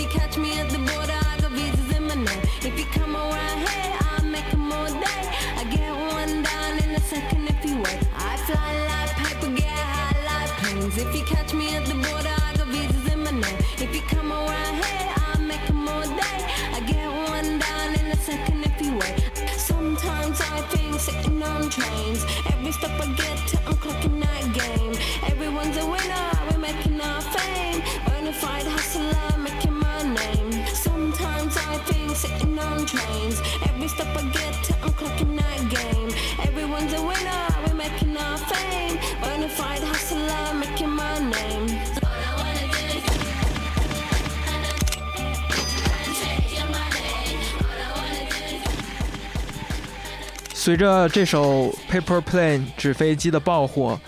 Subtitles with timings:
[0.00, 2.42] you catch me at the border, I got visas in my name.
[2.62, 5.22] If you come around here, I'll make 'em all day.
[5.60, 8.00] I get one down in a second if you wait.
[8.30, 10.96] I fly like paper, get high like planes.
[10.96, 13.58] If you catch me at the border, I got visas in my name.
[13.84, 16.38] If you come around here, I'll make 'em all day.
[16.76, 19.16] I get one down in a second if you wait.
[19.70, 22.24] Sometimes I think sitting on trains.
[22.52, 23.39] Every step I get
[50.70, 53.98] 随着这首《Paper Plane》纸飞机的爆火，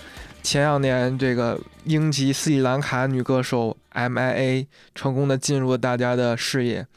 [0.41, 6.87] 前两年这个英籍斯里兰卡女歌手 M.I.A 成功的进入了大家的视野。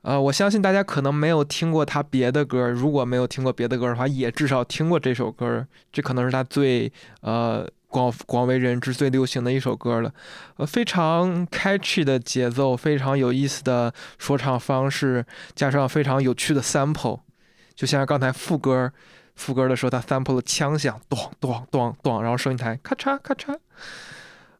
[0.00, 5.66] 呃，我相信大家可能没有听过她别的歌，如果没有听过别的歌的话，也至少听过这首歌。
[5.92, 10.10] 这可能是她最呃广广为人知、最流行的一首歌了。
[10.56, 17.20] 呃，非常 catchy 的节奏，非常有意思的说唱方式，加上非常有趣的 sample。
[17.74, 18.92] 就像刚才副歌，
[19.34, 23.56] 副歌的时候，他 sample 了枪响，咚咚咚咚，然后收音台咔嚓咔嚓，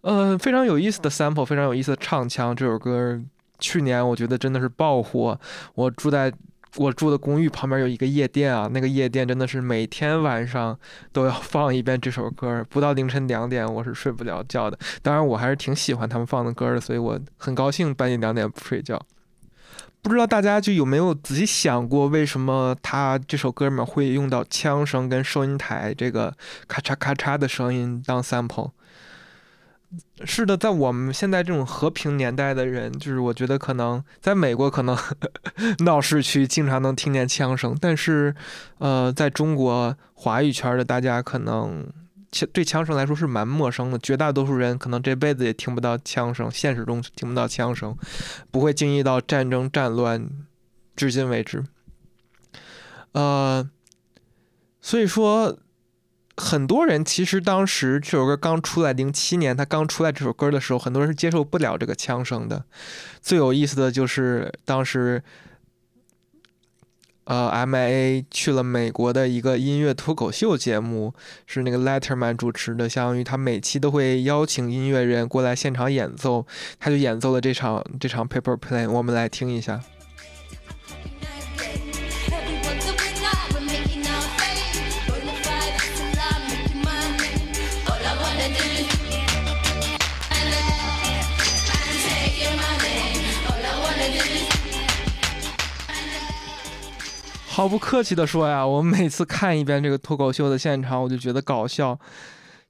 [0.01, 2.55] 呃，非常有意思的 sample，非常有意思的唱腔。
[2.55, 3.20] 这首歌
[3.59, 5.39] 去年我觉得真的是爆火。
[5.75, 6.33] 我住在
[6.77, 10.77] 我住的公寓旁边有一个夜店啊，那个夜店真的是每天晚上
[11.12, 14.77] 都要放一遍这首歌，不到凌晨两点我是睡不了觉的。
[15.01, 19.01] 当然，我还是挺喜欢他们放的歌的，所以我很高兴半夜两点不睡觉。
[20.05, 26.36] 不知道大家就有没有仔细想过，为什么他这首歌里面会用到枪声跟收音台这个
[26.69, 28.73] 咔嚓咔嚓的声音当 sample？
[30.27, 34.95] 是的，在我们现在这种和平年代的人，就是我觉得可能在美国可能
[35.86, 38.34] 闹市区经常能听见枪声，但是
[38.79, 41.86] 呃，在中国华语圈的大家可能
[42.52, 47.96] 对枪声来说是蛮陌生的，绝大多数人可能这辈子也听不到枪声，现实中听不到枪声，
[48.50, 50.28] 不会经历到战争战乱，
[50.96, 51.64] 至今为止。
[53.12, 53.68] 呃，
[54.80, 55.58] 所以说，
[56.36, 62.64] 很多人其实当时这首歌刚出来，零七年他刚出来这首歌的时候，很多人是接受不了这个枪声的。
[63.20, 65.23] 最有意思的就是当时。
[67.24, 71.14] 呃，M.I.A 去了美国的一个音乐脱口秀节目，
[71.46, 76.46] 是那个 Letterman 主持的，相当于他每期都会邀请音乐人过来现场演奏，
[76.79, 79.80] 他就演奏了这场这场 Paper Plane，我们来听一下。
[97.55, 101.97] 毫不客气的说呀，我每次看一遍这个脱口秀的现场，我就觉得搞笑。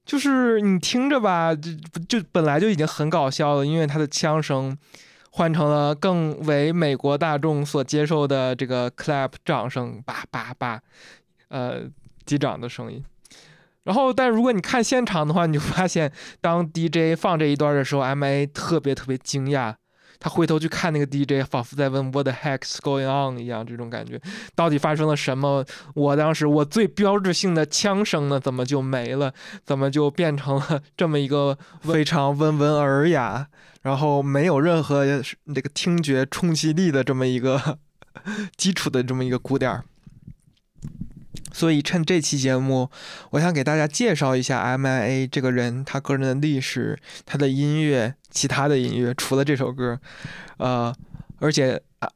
[0.05, 1.73] 就是你听着吧，就
[2.07, 4.77] 就本来就已经很搞笑了，因为他的枪声
[5.31, 10.79] 换成了更为美国大众所接受的这个 clap 掌声，叭叭叭，
[11.49, 11.85] 呃，
[12.27, 13.03] 击掌的声音。
[13.85, 16.13] 然后，但如果你看现场的话，你就发现，
[16.43, 19.75] 当 DJ 放这一段的时候，M.A 特别特别惊讶，
[20.25, 24.19] 他回头去看那个 DJ，仿佛在问 What the heck's going on 一样，这种感觉，
[24.55, 25.63] 到底发生了什么？
[25.93, 29.35] 我当时我最标志性的枪声呢，怎么就没了？
[29.67, 33.49] 怎么就变成了这么一个非常温文尔雅，
[33.83, 35.05] 然后没有任何
[35.45, 37.79] 那个听觉冲击力的这么一个
[38.57, 39.85] 基础的这么一个鼓点儿？
[41.53, 42.89] 所以趁这期节目，
[43.33, 49.99] 我想给大家介绍一下 M.I.A 这个人，他个人的历史，他的音乐，其他的音乐，除了这首歌，
[50.59, 50.95] 呃，
[51.39, 52.11] 而且啊，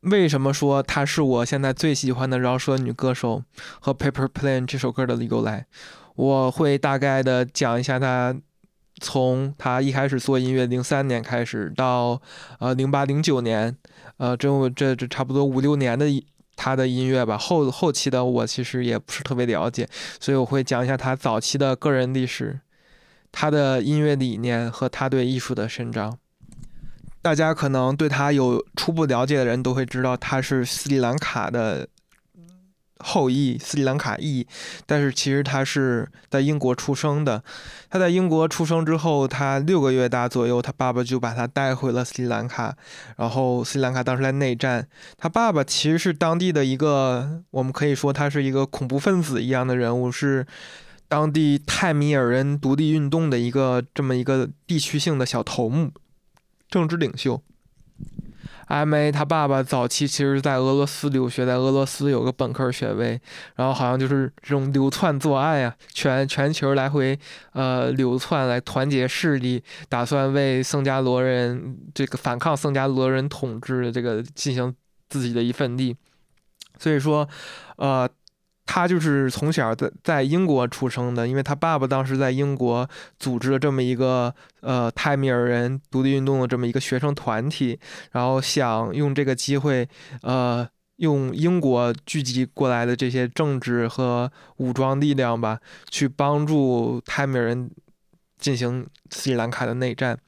[0.00, 3.44] 为什么说她是我现在最喜欢的饶舌女歌手
[3.78, 5.66] 和《Paper Plane》这首歌的由来？
[6.16, 8.34] 我会大概的讲一下她
[9.00, 12.20] 从她一开始做音乐，零三年开始到
[12.58, 13.76] 呃零八零九年，
[14.16, 16.26] 呃，这这这差不多五六年的一
[16.56, 19.88] 他的音乐吧，后后期的我其实也不是特别了解，
[20.18, 22.58] 所以我会讲一下他早期的个人历史，
[23.32, 26.18] 他的音乐理念和他对艺术的伸张。
[27.20, 31.86] 大家可能对他有初步了解的人都会知道，他是斯里兰卡的
[33.00, 34.46] 后裔，斯里兰卡裔，
[34.86, 37.42] 但是其实他是在英国出生的。
[37.90, 42.76] 他在英国出生之后，他六个月大左右，他爸爸就把他带回了斯里兰卡。
[43.16, 50.46] 然后斯里兰卡当时在内战，他爸爸其实是当地的一个，我们可以说他是一个恐怖分子一样的人物，是
[51.08, 55.90] 当地泰米尔人独立运动的一个这么一个地区性的小头目、
[56.68, 57.42] 政治领袖。
[58.66, 63.18] M A 他爸爸早期其实在俄罗斯留学，在俄罗斯有个本科学位，
[63.56, 67.18] 然后好像就是这种流窜作案呀，全全球来回
[67.52, 74.74] 呃流窜来团结势力，打算为僧伽罗人这个反抗僧伽罗人统治这个进行
[75.08, 75.96] 自己的一份力，
[76.78, 77.26] 所以说
[77.76, 78.06] 呃。
[78.70, 82.86] 他就是从小在在英国出生的，因为他爸爸当时在英国
[83.18, 87.80] 组织了这么一个呃泰米尔人独立运动的这么一个学生团体，
[88.12, 89.88] 然后想用这个机会，
[90.20, 95.58] 呃，用英国聚集过来的这些政治和武装力量吧，
[95.90, 97.70] 去帮助泰米尔人
[98.38, 100.18] 进行斯里兰卡的内战。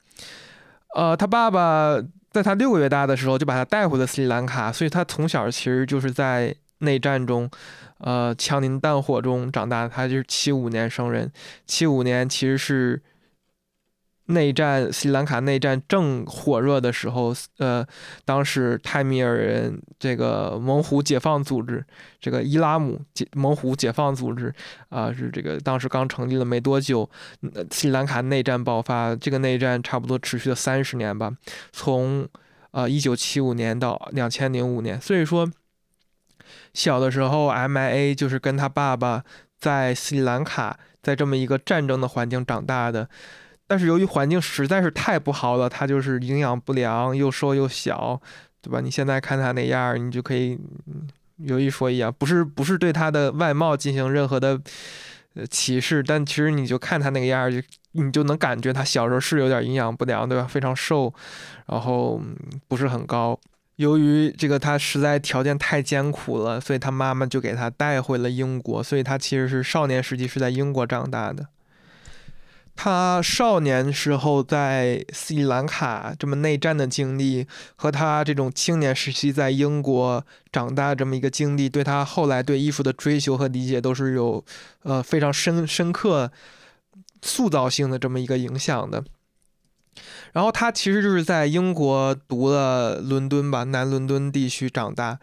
[0.97, 7.51] 呃，他爸爸在他六个月大的时候就把他带回了斯里兰卡，所以他从小其实就是在内战中。
[8.01, 11.31] 呃，枪林弹火中长大，他就是七五年生人。
[11.67, 13.03] 七五年其实是
[14.27, 17.35] 内战，斯里兰卡内战正火热的时候。
[17.59, 17.87] 呃，
[18.25, 21.85] 当时泰米尔人这个猛虎解放组织，
[22.21, 24.55] 这个伊拉姆解猛虎解放组织
[24.89, 27.09] 啊，是这个当时刚成立了没多久。
[27.71, 31.33] 斯里兰卡内战爆发，这个内战差不多持续了三十年吧，
[31.73, 32.27] 从
[32.71, 34.99] 呃一九七五年到两千零五年。
[34.99, 35.51] 所以说。
[36.75, 39.25] 小的时候，M.I.A 就是跟他爸爸
[39.59, 43.09] 在斯里兰卡，在这么一个战争的环境长大的。
[43.67, 48.21] 但是由于环境实在是太不好了，他就是营养不良，又瘦又小，
[48.61, 48.81] 对吧？
[48.81, 50.59] 你现在看他那样，你就可以
[51.37, 54.61] 有一说一啊，不是不是对他的外貌进行任何的
[55.35, 57.63] 呃歧视，但其实你就看他那个样儿，就
[57.93, 60.45] 你就能感觉他小时候是有点营养不良，对吧？
[60.45, 61.13] 非常瘦，
[61.67, 62.21] 然后
[62.67, 63.39] 不是很高。
[63.81, 71.47] 由于这个他实在条件太艰苦了，所以他妈妈就给他带回了英国，所以他其实是少年时期是在英国长大的。
[72.77, 80.23] 他少年时候在斯里兰卡这么内战的经历，和他这种青年时期在英国
[80.53, 84.45] 长大这么一个经历，对他后来对艺术的追求和理解都是有
[84.83, 86.31] 呃非常深深刻
[87.23, 89.03] 塑造性的这么一个影响的。
[90.33, 95.19] 然后他其实就是在英国读了伦敦吧，南伦敦地区长大。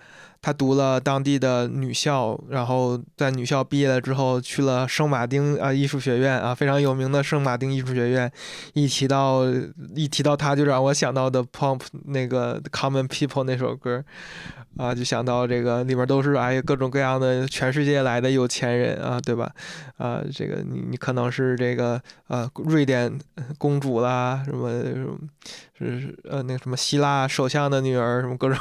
[0.48, 8.32] 他读了当地的女校，然后在女校毕业了之后，去了圣马丁啊艺术学院啊，非常有名的圣马丁艺术学院。
[8.72, 9.44] 一提到
[9.94, 14.02] 一提到他，就让我想到的 Pump 那个 Common People 那首歌。
[14.78, 19.52] 啊，就想到这个里面都是哎各种各样的全世界来的有钱人啊，对吧？
[19.98, 23.12] 啊，这个你你可能是这个呃瑞典
[23.58, 24.70] 公主啦，什么
[25.78, 28.58] 是呃那个什么希腊首相的女儿，什么各种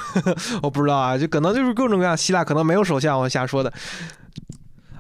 [0.63, 2.17] 我不知道啊，就可能就是各种各样。
[2.17, 3.73] 希腊可能没有首相，我瞎说的。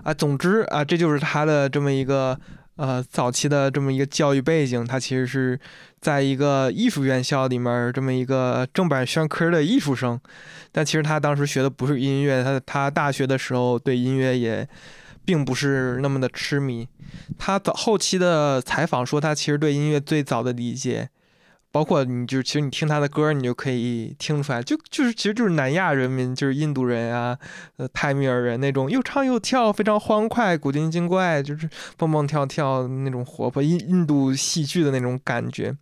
[0.02, 2.38] 啊，总之啊，这就是他的这么一个。
[2.76, 5.58] 呃，早期的这么一个教育背景，他其实是
[5.98, 10.20] 在一个艺术院校里面这么一个正版宣科的艺术生，
[10.72, 14.68] 但其实他当时学的不是音乐，他他大学的时候对音乐也
[15.24, 16.86] 并不是那么的痴迷。
[17.38, 21.08] 他早后期的采访说，他其实对音乐最早的理解。
[21.72, 27.38] 包括你，就其实你听他的歌，你就可以听出来，就就是其实就是南亚人民，就是印度人啊，
[27.76, 35.76] 呃，泰米尔人那种又唱又跳，非常欢快，古灵精怪，就是蹦蹦跳跳那种活泼印印度戏剧的那种感觉。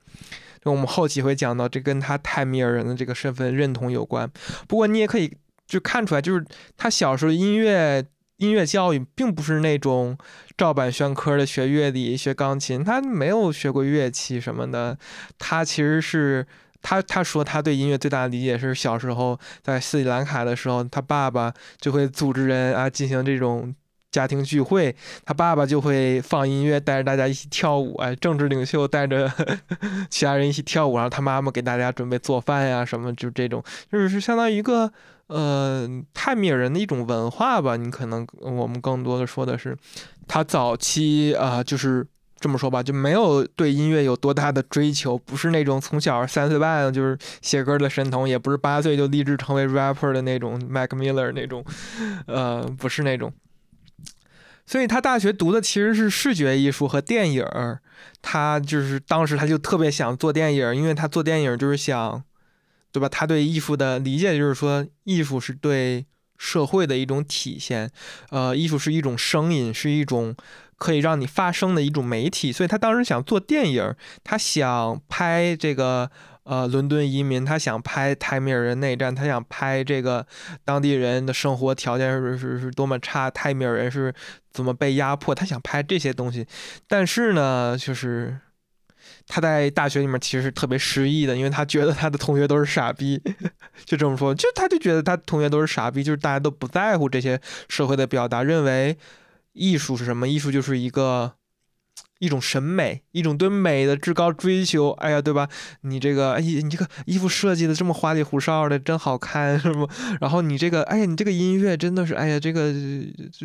[0.65, 4.29] 就我们后期会讲到，这跟他泰米尔人的这个身份认同有关。
[4.67, 5.37] 不过你也可以
[5.67, 6.45] 就看出来，就是
[6.77, 8.05] 他小时候音乐。
[8.39, 10.19] 音乐教育并不是那种
[10.57, 14.99] 照本宣科的学乐理、学钢琴，他没有学过乐器什么的。
[15.39, 16.45] 他其实是
[16.83, 23.73] 他他说他对音乐最大的理解是小时候在斯里兰卡的时候，他爸爸就会组织人啊进行这种
[24.11, 29.33] 家庭聚会，他爸爸就会放音乐带着大家一起跳舞，哎，政治领袖带着
[30.11, 34.93] 其他人一起跳舞，然后他妈妈给大家准备做饭呀什么，就这种就是相当于一个。
[35.35, 39.77] 呃，泰米尔人的一种文化吧，你可能我们更多的说的是，
[40.29, 42.07] 他早期啊，就是
[42.39, 51.65] 这么说吧，就没有对音乐有多大的追求，不是那种从小三岁半就是写歌的神童，也不是八岁就立志成为 rapper 的那种 Mac Miller 那种，
[52.29, 53.33] 呃，不是那种。
[54.67, 57.45] 所以他大学读的其实是视觉艺术和电影，
[58.23, 62.23] 他就是当时他就特别想做电影，因为他做电影就是想。
[62.95, 63.09] 对吧？
[63.09, 66.07] 他对艺术的理解就是说，艺术是对
[66.39, 67.91] 社会的一种体现，
[68.31, 70.33] 呃，艺术是一种声音，是一种
[70.77, 72.53] 可以让你发声的一种媒体。
[72.53, 76.09] 所以他当时想做电影，他想拍这个
[76.45, 80.25] 呃伦敦移民，他想拍泰米尔人内战，他想拍这个
[80.65, 84.15] 当地人的生活条件是是是多么差，泰米尔人是
[84.53, 86.47] 怎么被压迫，他想拍这些东西。
[86.87, 88.39] 但是呢，就是。
[89.27, 93.21] 他在大学里面其实特别失意的，因为他觉得他的同学都是傻逼。
[93.85, 98.97] 就这么说，就他就觉得他同学都是傻逼，就是大家都不在乎这些社会的表达，认为
[99.53, 100.29] 艺术是什么？
[100.29, 101.35] 艺术就是一个。
[102.21, 104.91] 一种审美，一种对美的至高追求。
[104.93, 105.49] 哎呀，对吧？
[105.83, 109.89] 你这个，哎，你这个衣服设计的这么花里胡哨的，真好看，是不？
[110.21, 112.73] 然后你这个，哎呀，你这个音乐真的是，哎呀，这个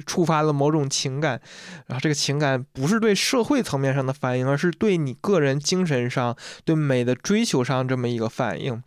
[0.06, 1.42] 触发了某种情感。
[1.88, 8.82] 然后这个情感不是对社会层面上的反应，而是对你个人精神上对美的追求上这么一个反应。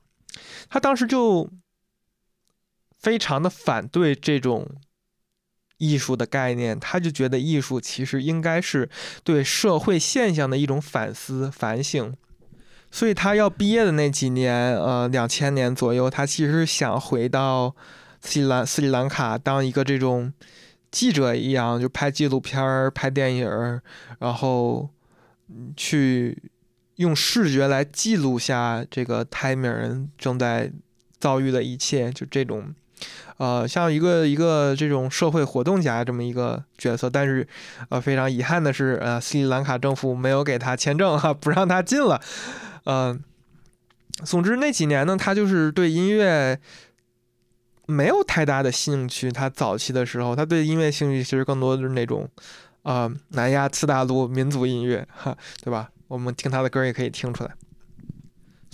[0.70, 1.50] 他当时就
[2.98, 4.66] 非常的反对这种。
[5.82, 8.88] 艺术的概念，他就觉得艺术其实应该是
[9.24, 12.14] 对社会现象的一种反思、反省。
[12.92, 17.74] 所以他要毕业的那几年，呃，两千年左右，他其实想回到
[18.20, 20.32] 斯里兰斯里兰卡当一个这种
[20.92, 22.62] 记者一样，就拍纪录片、
[22.94, 23.80] 拍电影，
[24.20, 24.88] 然后
[25.76, 26.40] 去
[26.96, 30.70] 用视觉来记录下这个泰米尔人正在
[31.18, 32.72] 遭遇的一切，就这种。
[33.38, 37.46] 呃，像一个一个这种社会活动家这么一个角色，但是，
[37.88, 42.20] 呃，非常遗憾的是，呃，斯里兰卡政府没有给他签证哈，不让他进了。
[42.84, 43.22] 嗯，
[44.24, 46.58] 总之那几年呢，他就是对音乐
[47.86, 49.32] 没有太大的兴趣。
[49.32, 52.28] 他早期的时候，他对音乐兴趣其实更多的是那种，
[52.82, 55.90] 呃，南亚次大陆民族音乐哈，对吧？
[56.08, 57.50] 我们听他的歌也可以听出来。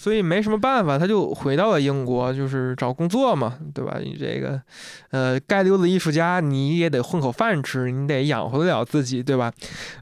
[0.00, 3.98] 所以没什么办法，他就回到了英国，就是找工作嘛，对吧？
[4.00, 4.62] 你这个，
[5.10, 9.52] 呃，该溜子艺术家，你也得混口饭吃，你得养活得了自己，对吧？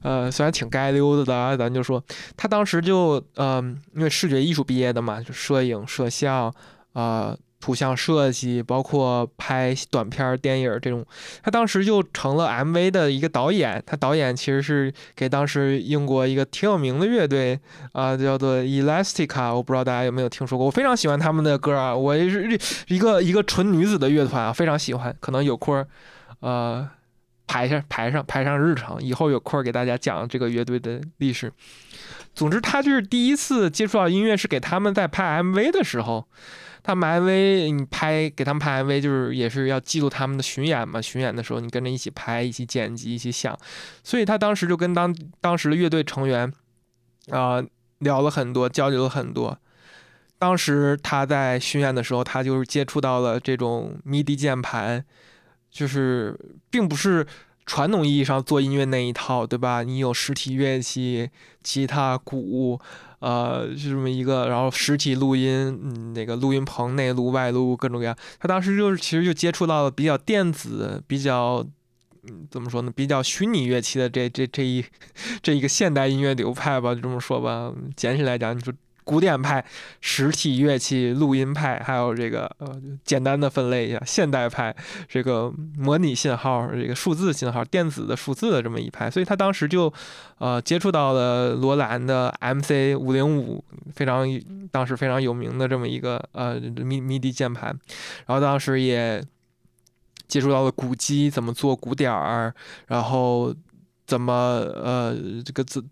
[0.03, 2.01] 呃，虽然挺该溜子的，咱就说
[2.37, 6.55] 他当时就，嗯，因为视觉艺术毕业的嘛，就摄影、摄像，
[6.93, 7.35] 啊。
[7.59, 11.05] 图像设计，包括拍短片、电影这种，
[11.43, 13.83] 他当时就成了 MV 的一个导演。
[13.87, 17.59] 他导演其实是给当时英国一个挺有名的乐队
[17.93, 19.53] 啊，叫做 Elastica。
[19.55, 21.97] 我不知道大家有没有听说过，我非常喜欢他们的歌啊。
[21.97, 22.59] 我也是
[22.89, 25.17] 一个一个纯女子的乐团啊，非常喜欢。
[25.19, 25.89] 可能有空儿，
[26.41, 26.89] 呃，
[27.47, 31.51] 排上排上排上日程，以后有空儿给大家讲这个乐队的历史。
[32.35, 36.27] 总之，他就是第一次接触到音乐是给他们在拍 MV 的时候。
[36.87, 41.03] 他们 MV，你拍给他们拍 MV，就是也是要记录他们的巡演嘛。
[41.03, 43.59] 巡演的时候，你跟着一起拍，一起剪辑，一起想。
[44.05, 46.53] 所以他当时就跟当当时的乐队成员
[47.31, 47.61] 啊
[47.99, 49.59] 聊了很多，交流了很多。
[50.39, 55.05] 当时他在巡演的时候，他就是接触到了这种 MIDI 键盘，
[55.69, 56.39] 就是
[56.71, 57.27] 并不是
[57.65, 59.83] 传统意义上做音乐那一套，对吧？
[59.83, 61.31] 你有实体乐器，
[61.65, 62.81] 吉他、鼓。
[63.19, 68.17] 呃，就这么一个，然后实体录音，嗯，那个录音棚内录、外录各种各样。
[68.39, 71.67] 他当时就是其实就接触到了比较电子、比较，
[72.25, 72.93] 嗯，怎么说呢？
[72.95, 74.85] 比较虚拟乐器的这这这一
[75.43, 77.73] 这一个现代音乐流派吧，就这么说吧。
[77.97, 78.73] 简体来讲，你说。
[79.07, 79.65] 古典派、
[80.01, 84.75] 实体乐器、录音派，还有这个呃简单的分类一下，现代派
[85.09, 85.49] 这个
[85.79, 89.93] 模拟信号、这个数字信号、电子的数字的这么一派，所以他当时就
[90.39, 94.27] 呃接触到了罗兰的 MC 五零五，非常
[94.73, 97.69] 当时非常有名的这么一个呃迷迷笛键盘，
[98.27, 99.25] 然后当时也
[100.27, 102.53] 接触到了鼓机怎么做鼓点儿，
[102.89, 103.55] 然后
[104.05, 105.85] 怎么呃这个字。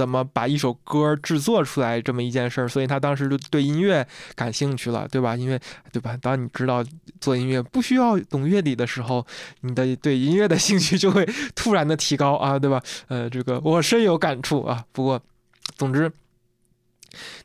[0.00, 5.36] 怎么把一首歌制作出来这么一件事儿，所以他当时就对音乐感兴趣了，对吧？
[5.36, 5.60] 因为
[5.92, 6.16] 对吧？
[6.22, 6.82] 当你知道
[7.20, 9.26] 做音乐不需要懂乐理的时候，
[9.60, 12.82] 你的对音乐的兴趣就会 突然的提高啊，对吧？
[13.08, 14.82] 呃，这个我深有感触啊。
[14.90, 15.20] 不过，
[15.76, 16.10] 总之，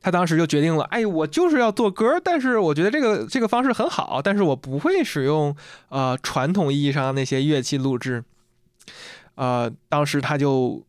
[0.01, 5.53] 他当时就决定了，哎，我就是要做歌，但是我觉得这个这个方式很好，但是我不会使用
[5.89, 8.23] 呃传统意义上的那些乐器录制。
[9.35, 10.85] 呃，当时他就。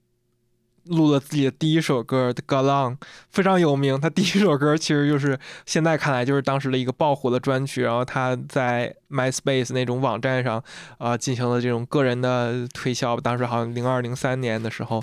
[0.88, 2.92] 录了自己的第一首歌《The Long》，
[3.30, 4.00] 非常有名。
[4.00, 7.82] 他第一首歌其实就是现在看来就是当时的一个爆火的专曲。
[7.82, 10.62] 然后他在 MySpace 那种网站上
[10.98, 13.16] 啊进行了这种个人的推销。
[13.16, 15.02] 当时好像零二零三年的时候。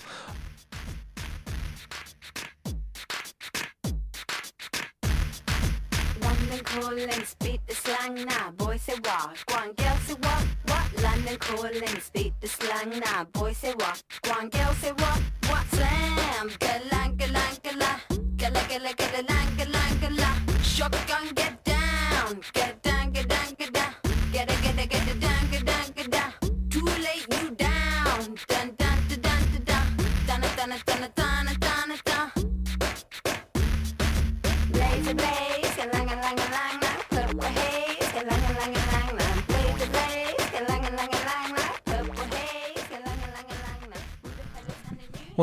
[20.64, 21.53] Shotgun get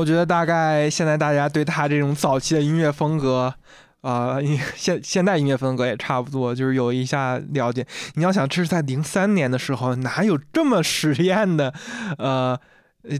[0.00, 3.54] 我觉得大概现在大家对他这种早期的音乐风格，
[4.00, 4.38] 啊，
[4.74, 7.86] 现现代音乐风格也差不多，就是有一下了解。
[8.14, 11.74] 你要想，这是在零三年的时候，哪有这么实验的？
[12.16, 12.58] 呃，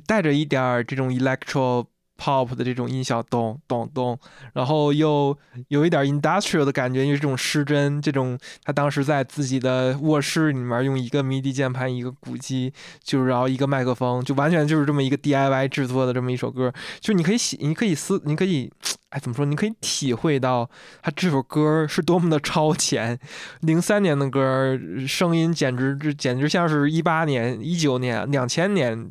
[0.07, 1.85] 带着一点这种 electro。
[2.21, 4.19] Pop 的这种音效，咚咚咚，
[4.53, 5.35] 然后又
[5.69, 12.71] 有一点 industrial 的感觉，因为这种失真，这种他当时在自己的卧室里面用一个 MIDI 键盘，一个鼓机，
[13.03, 18.71] 就是然后一个麦克风，就完全就是这么一个 DIY 制作的这么一首歌，就你可以写，你可以思，你可以，
[19.09, 19.47] 哎，怎么说？
[19.47, 20.69] 你可以体会到
[21.03, 23.19] 他这首歌是多么的超前。
[23.63, 29.11] 零三年的歌，声音简直这简直像是一八年、一九年、两千年。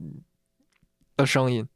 [1.19, 1.67] 的声音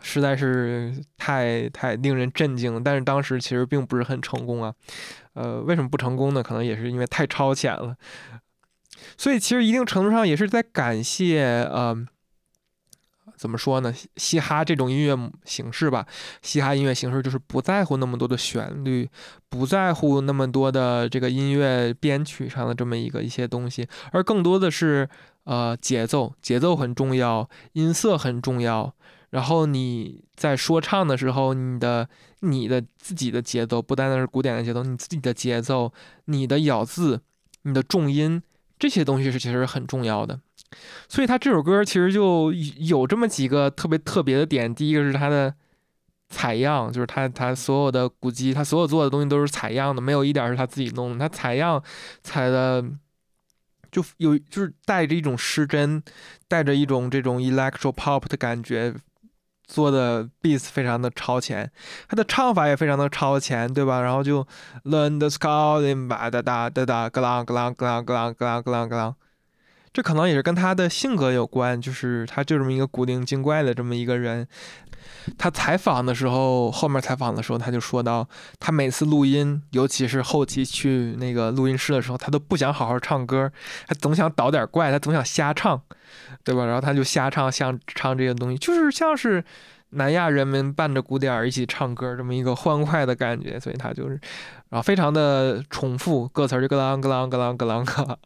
[0.00, 4.74] 实在是太太令人震惊，但是当时其实并不是很成功啊。
[5.34, 6.42] 呃，为什么不成功呢？
[6.42, 7.96] 可能也是因为太超前了。
[9.16, 11.96] 所以其实一定程度上也是在感谢呃，
[13.36, 13.94] 怎么说呢？
[14.16, 16.04] 嘻哈这种音乐形式吧。
[16.42, 19.08] 嘻哈音乐形式就是不在乎那么多的旋律，
[19.48, 25.08] 不在乎那么多的这个音乐编曲上的这么一个一些东西，而更多的是。
[25.48, 28.92] 呃，节奏节奏很重要，音色很重要。
[29.30, 32.06] 然后你在说唱的时候，你的
[32.40, 35.90] 你的自己的节奏不单单是古典的节奏，你自己的节奏、
[36.26, 37.22] 你的咬字、
[37.62, 38.42] 你的重音
[38.78, 40.38] 这些东西是其实很重要的。
[41.08, 44.74] 所以他这首歌其实就有这么几个特别特别的点。
[44.74, 45.54] 第一个是他的
[46.28, 51.18] 采样，就是他他所有的鼓机，他所有做的东西都是采样的，没有一点是他自己弄的。
[51.18, 51.82] 他采样
[52.22, 52.84] 采的。
[53.90, 56.02] 就有就是带着一种失真，
[56.46, 58.94] 带着一种这种 electro pop 的感觉，
[59.66, 61.70] 做的 beats 非常的超前，
[62.08, 64.00] 他的唱法也非常的超前，对吧？
[64.00, 64.46] 然后就
[64.84, 69.14] learn the scouting 吧哒哒哒哒咯啷咯啷咯啷咯啷咯啷咯啷咯啷。
[69.90, 74.46] 这可能也是跟他的性格有关，就是他就这么一个古灵精怪的这么一个人。
[75.36, 78.26] 他采访的时候，后面采访的时候，他就说到，
[78.58, 83.50] 他每次录音，尤其是后期去那个录音室的时候，他都不想好好唱歌，
[83.86, 85.80] 他总想捣点怪，他总想瞎唱，
[86.44, 86.64] 对吧？
[86.64, 89.44] 然后他就瞎唱，像唱这些东西，就是像是
[89.90, 94.20] 南亚人们伴着鼓点一起唱歌这么一个欢快的感觉，所以他就是，
[94.68, 98.18] 然后非常的重复歌词，就咯啷咯啷咯啷咯啷咯，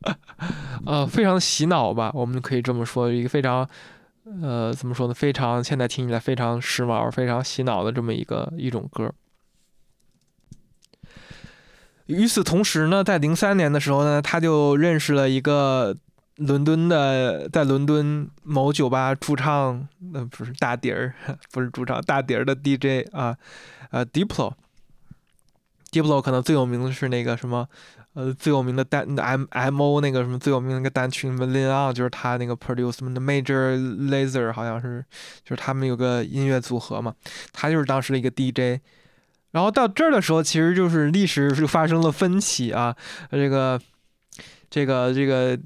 [0.85, 3.69] 呃，非常的洗脑吧，我们可以这么说，一个非常。
[4.25, 5.15] 呃，怎么说呢？
[5.15, 9.13] 非常现在听起来非常时髦、非常洗脑的这么一个一种歌。
[12.07, 15.97] 与此同时呢，在零三年的时候呢，他就认识了一个
[16.37, 21.15] 伦敦的，在伦敦某酒吧驻唱，那不是大碟儿，
[21.51, 23.37] 不是驻唱大碟儿的 DJ 啊，
[23.91, 27.69] 呃，Diplo，Diplo 可能最有名的是那个什么。
[28.15, 33.75] 呃，最有名的单 M M O 那个什么最有名的那个单曲什么《Lean On》，就是他那个 produce 的 Major
[34.11, 35.03] Lazer，好像是，
[35.43, 37.15] 就是他们有个音乐组合嘛，
[37.55, 38.83] 他就是当时的一个 DJ。
[39.53, 42.95] 然后到这儿的时候，其实就是历史是发生了分歧啊，
[43.31, 43.81] 这个
[44.69, 45.59] 这个这个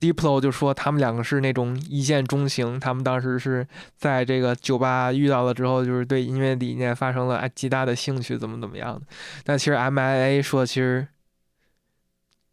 [0.00, 9.00] Diplo 就说他们两个是那种一见钟情，他们当时是在这个酒吧遇到了之后，就是对音乐理念发生了极大的兴趣，怎么怎么样的。
[9.44, 11.08] 但其实 MIA 说，其实。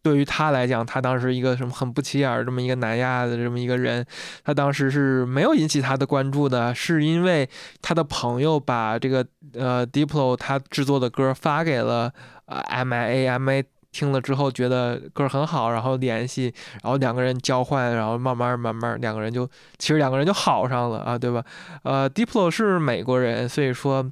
[0.05, 4.05] 对于他来讲，他当时一个什么很不起眼儿这么一个南亚的这么一个人，
[4.43, 7.49] 他当时是没有引起他的关注的，是因为
[7.81, 12.13] 他的朋友把这个呃 Diplo 他制作的歌发给了
[12.45, 21.43] 呃 MIA，MIA 听了之后觉得歌很好，然后联系，然后两个人交换，然后慢慢慢慢两个人就其实两个人就好上了啊，对吧？
[21.81, 24.07] 呃，Diplo 是美国人，所以说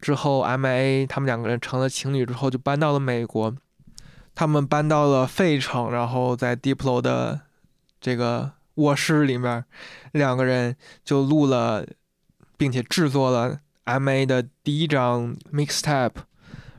[0.00, 3.54] 之后 MIA 他们两个人成了情侣之后就搬到了美国。
[4.34, 7.40] 他们搬到了费城，然后在 Diplo 的
[8.00, 9.64] 这个卧室里面，
[10.12, 11.86] 两个人就录了，
[12.56, 16.14] 并且制作了 MA 的第一张 mixtape。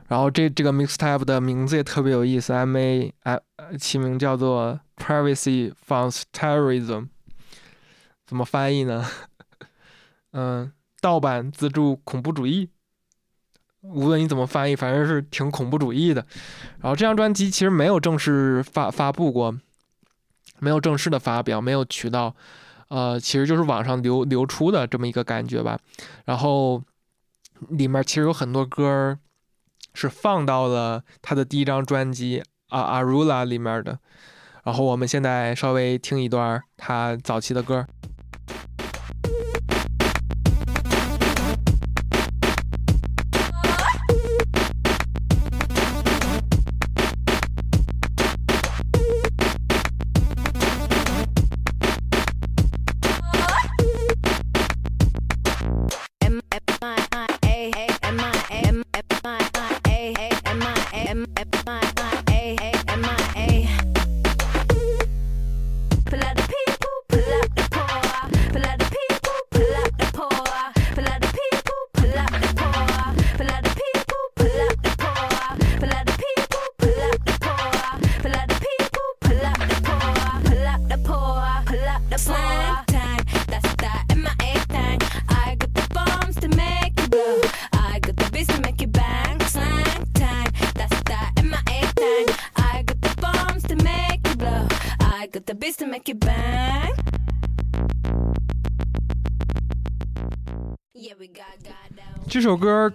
[0.08, 3.40] 然后这这个 mixtape 的名字也特别有意思，MA 哎
[3.78, 7.08] 起名叫做 Privacy Funds Terrorism，
[8.24, 9.04] 怎么翻译呢？
[10.32, 12.70] 嗯，盗版资助恐怖主义。
[13.92, 16.24] 无论你怎么翻译，反正是挺恐怖主义的。
[16.80, 19.56] 然后这张专辑其实没有正式发发布过，
[20.58, 22.34] 没有正式的发表，没有渠道，
[22.88, 25.78] 呃，其实就是网上流流出的这么一个感觉吧。
[26.24, 26.82] 然后
[27.68, 29.18] 里面其实有很多歌
[29.94, 33.98] 是放到了他的第一张专辑《啊阿鲁拉》里面的。
[34.64, 37.86] 然后我们现在稍微听一段他早期的歌。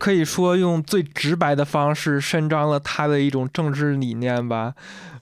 [0.02, 4.74] 可以说用最直白的方式伸张了他的一种政治理念吧。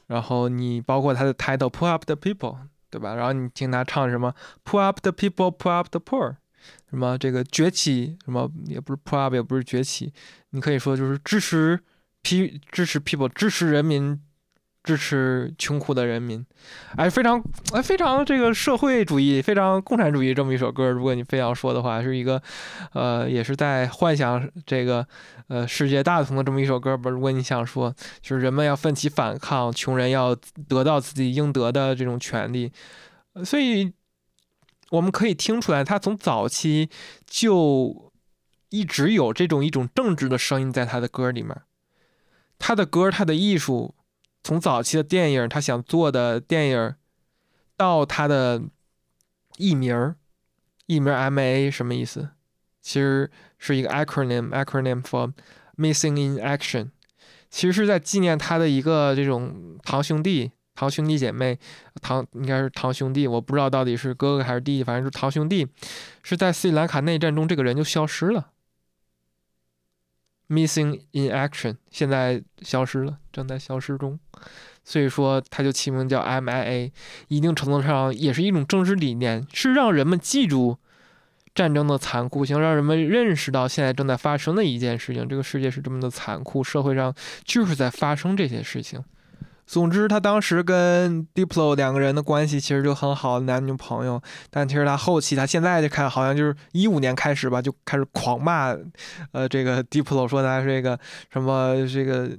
[0.07, 2.55] 然后你包括他的 title “Pull Up the People”，
[2.89, 3.13] 对吧？
[3.13, 6.37] 然后你听他唱什么 “Pull Up the People, Pull Up the Poor”，
[6.89, 10.13] 什么这个崛起，什么也不是 pull up，也不是崛起，
[10.51, 11.77] 你可以说就是支持
[12.21, 14.17] p 支持 people，支持人民。
[14.81, 16.43] 支持穷苦的人民，
[16.95, 20.89] 哎，非常哎，非常这个社会主义，非常共产主义这么一首歌。
[20.89, 22.41] 如果你非要说的话，是一个，
[22.93, 25.05] 呃，也是在幻想这个，
[25.47, 27.11] 呃，世界大同的这么一首歌吧。
[27.11, 30.33] 如果你想说，就是人们要奋起反抗，穷人要
[30.67, 32.71] 得到自己应得的这种权利，
[33.43, 33.91] 所以
[34.91, 36.89] 我们可以听出来，他从早期
[37.27, 38.11] 就
[38.69, 41.55] 一直有这种一种政治的声音在他的歌里面，
[42.57, 43.93] 他的歌，他的艺术。
[44.43, 46.95] 从早期的电影，他想做的电影，
[47.75, 48.61] 到他的
[49.57, 50.15] 艺名儿，
[50.85, 52.29] 艺名 M A 什么意思？
[52.81, 55.33] 其实是一个 acronym，acronym for
[55.77, 56.89] Missing in Action。
[57.49, 61.59] 其实是在纪念他的一个这种堂兄弟、堂兄弟姐妹，
[62.01, 65.67] 堂应该是堂兄弟，我不知道到底是哥哥还是弟弟，反正是堂兄弟，
[66.23, 68.51] 是在斯里兰卡内战中，这个人就消失了。
[70.49, 74.19] Missing in action，现在消失了，正在消失中，
[74.83, 76.91] 所以说它就起名叫 MIA，
[77.27, 80.75] 一定程度上也是一种政治理念，是让人们记住
[81.53, 89.03] 战争的残酷性，让人们认识到现在正在发生的一件事情，这个世界是这么的残酷，社会上就是在发生这些事情。
[89.69, 94.19] 总之，他当时跟 Diplo 两个人的关系其实就很好，男女朋友。
[94.49, 98.75] 但其实他后期，他现在就看，好像就是一五年开始吧，就开始狂骂，
[99.31, 100.99] 呃，这个 Diplo 说他是一个
[101.31, 102.31] 什么这个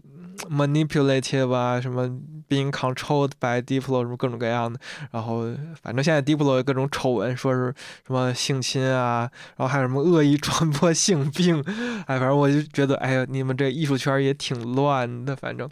[0.51, 2.09] manipulative 啊，什么
[2.49, 4.81] being controlled by Diplo 什么各种各样的。
[5.13, 5.45] 然后
[5.81, 7.73] 反正现在 Diplo 各种丑闻，说是
[8.05, 11.63] 什么性侵啊，然后还有什么恶意传播性病。
[12.07, 15.71] 哎，反正我就觉得，哎呀，你们这艺术圈也挺乱的，反正。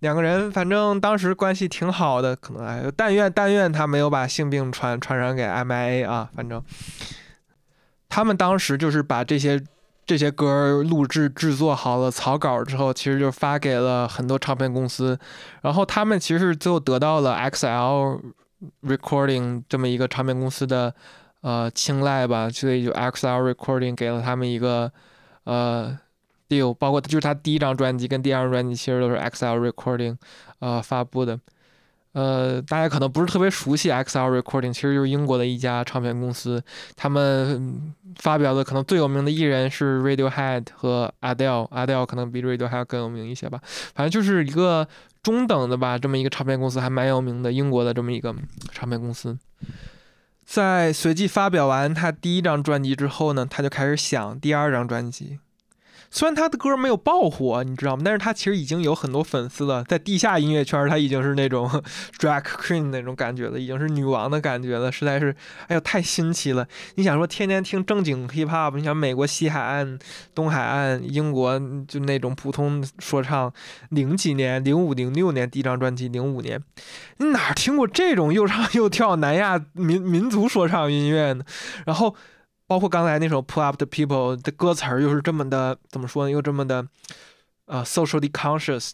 [0.00, 6.30] 两个人反正当时关系挺好的，可能哎，但愿但愿他没有把性病传传染给 MIA 啊。
[6.36, 6.62] 反正
[8.08, 9.60] 他们当时就是把这些
[10.06, 15.18] 这些歌录制制作好了草稿之后，其实就发给了很多唱片公司，
[15.62, 18.20] 然后他们其实最后得到了 XL
[18.82, 20.94] Recording 这么一个唱片公司的
[21.40, 24.92] 呃青睐吧，所以就 XL Recording 给了他们一个
[25.42, 25.98] 呃。
[26.48, 30.16] deal，包括就是他第一张专辑跟第二张专辑其实都是 XL Recording，
[30.60, 31.38] 呃发布的，
[32.12, 36.62] 呃大家可能不是特别熟悉 XL Recording，其实就是英国的一家唱片公司，
[36.96, 43.60] 他们发表的可能最有名的艺人是 Radiohead 和 Adele，Adele 可能比 Radiohead 更有名一些吧，
[43.94, 44.88] 反正就是一个
[45.22, 48.34] 中等的吧，这么一个唱片公司还蛮有名的，英国的这么一个
[48.72, 49.38] 唱片公司，
[50.44, 55.38] 在随即发表完他第一张专辑之后呢，他就开始想第二张专辑。
[56.10, 58.02] 虽然他的歌没有爆火，你知道吗？
[58.04, 61.68] 但是他其实已经有很多粉丝了，在地下音乐圈，他已经是那种
[62.18, 65.34] drag queen 那种感觉了，已经是女王的感觉了，实在是，
[65.66, 66.66] 哎呦，太新奇了！
[66.94, 69.98] 你想说天天听正经 hip hop，你想美国西海岸、
[70.34, 73.52] 东海岸、英国就那种普通说唱，
[73.90, 76.62] 零几年、零五、零六年第一张专辑，零五年，
[77.18, 81.44] 你哪听过这种又唱又跳南亚民民族说唱音乐呢？
[81.84, 82.14] 然后。
[82.68, 86.30] 包括刚才那首《Pull Up the People》的歌词儿又是这么的，怎么说呢？
[86.30, 86.86] 又这么的，
[87.64, 88.92] 呃，socially conscious。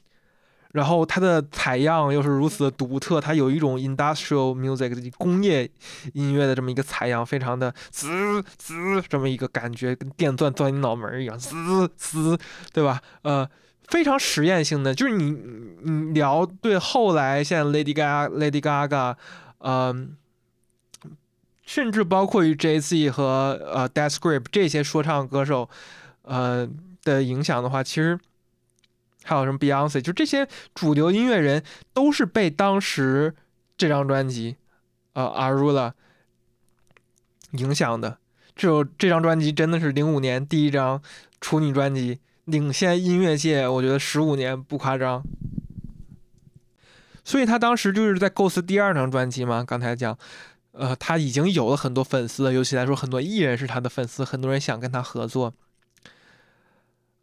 [0.72, 5.68] 然后它的采样又是如此的独特，它有一种 industrial music 工业
[6.12, 12.38] 音乐的这么一个采样，非常的滋滋这么一个感觉，跟电钻钻你脑门一样，滋滋，
[12.72, 13.00] 对吧？
[13.22, 13.48] 呃，
[13.88, 15.30] 非常实验性的，就是你
[15.82, 19.16] 你聊对后来像 Lady Gaga、Lady Gaga，
[19.58, 20.16] 嗯。
[21.66, 25.68] 甚至包括于 J Z 和呃 Death Grip 这些说唱歌手，
[26.22, 26.68] 呃
[27.02, 28.18] 的影响的话，其实
[29.22, 31.62] 还有什么 Beyonce，就这些主流音乐人
[31.94, 33.34] 都是被当时
[33.78, 34.56] 这张专辑
[35.14, 35.92] 呃 Arula
[37.52, 38.18] 影响的。
[38.54, 41.02] 这这张专辑真的是零五年第一张
[41.40, 45.22] 处女专辑，领先音乐界，我觉得十五年不夸张。
[47.24, 50.18] 所以他当时就是在构思第二张专辑嘛，刚才讲。
[50.76, 55.52] 呃，他已经有了很多粉丝了，尤其来说，很多艺人是他的粉丝，很多人想跟他合作。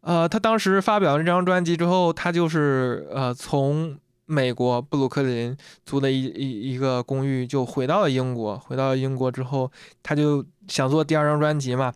[0.02, 8.58] 呃，他当时发表这张专辑之后，他就是呃从美国布鲁克林租的一一一个公寓，就回到了英国。
[8.58, 9.70] 回到英国之后，
[10.02, 11.94] 他就想做第二张专辑嘛，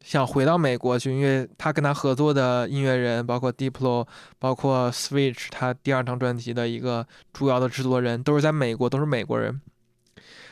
[0.00, 4.06] 想回到美国去，因为他跟他合作的音乐人，包括 Diplo，
[4.38, 9.60] 包括 Switch，他第二张专辑的一个主要的制作人，都是在美国，都是美国人。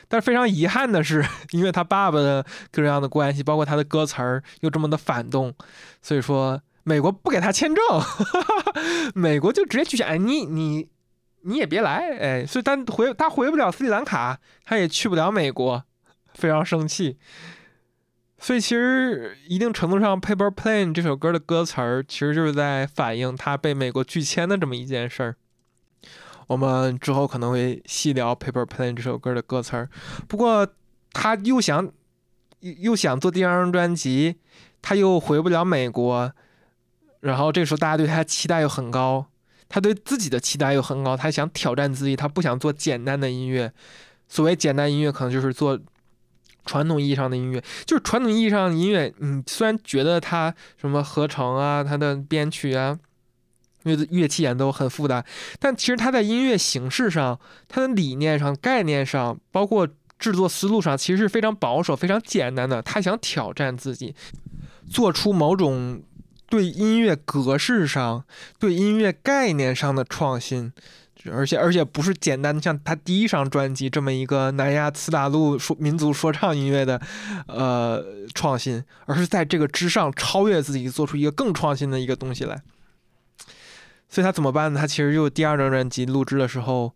[0.09, 5.55] 但是非常遗憾的是， 因为他爸爸的各种各样的关系，包括他的歌词儿又这么的反动，
[6.01, 8.83] 所以说美国不给他签证，哈哈哈
[9.15, 10.89] 美国就直接拒绝，哎，你你
[11.43, 15.85] 你也别来，哎，所以他回他回不了斯里兰卡，他也去不了美国，
[16.35, 17.19] 非常生气。
[18.39, 25.37] 所以其实一定程度上，《Paper Plane》这首歌的歌词儿其实就是在反映他被美国拒签的这么一件事儿。
[26.47, 29.89] 我们之后可能会细聊《Paper Plane》这首歌的歌词儿。
[30.29, 30.67] 不过
[31.13, 31.91] 他又想
[32.61, 34.37] 又想做第二张专辑，
[34.83, 36.33] 他又回不了美国，
[37.21, 39.27] 然后这时候大家对他期待又很高，
[39.69, 43.73] 他对自己的期待又很高，他想挑战自己，他不想做简单的音乐。
[44.29, 45.79] 所谓简单音乐，可能就是做。
[46.69, 49.15] 传统意义上的音乐，就是传统意义上的音乐。
[49.19, 52.99] 你虽然觉得它什么合成啊，它的编曲啊，
[53.87, 55.25] 乐乐器演奏很复杂，
[55.59, 62.83] 但其实它在音乐形式上、它的理念上、概念上，包括制作思路上，其实是非常保守、非常简单的。
[62.83, 64.15] 他想挑战自己，
[64.91, 66.03] 做出某种
[66.49, 68.25] 对音乐格式上、
[68.59, 70.73] 对音乐概念上的创新。
[71.33, 77.01] 而且而且不是简单的像他第一张专辑这么一个南亚次大陆说民族说唱音乐的，
[77.49, 78.01] 呃
[78.33, 82.63] 创新，而是在这个之上超越自己，做出一个更创新的一个东西来。
[84.17, 84.81] 所以他怎么办呢？
[84.81, 86.91] 他其实就第二张专辑录制的时候，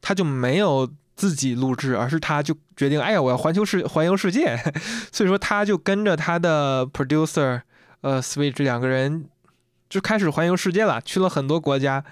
[0.00, 4.56] 他就没有自己录制，而是他就决定，哎呀，我要环球世环游世界。
[5.12, 7.60] 所以说他就跟着他的 producer，
[8.00, 9.26] 呃，Switch 两个人
[9.90, 12.02] 就开始环游世界了，去了很多国家。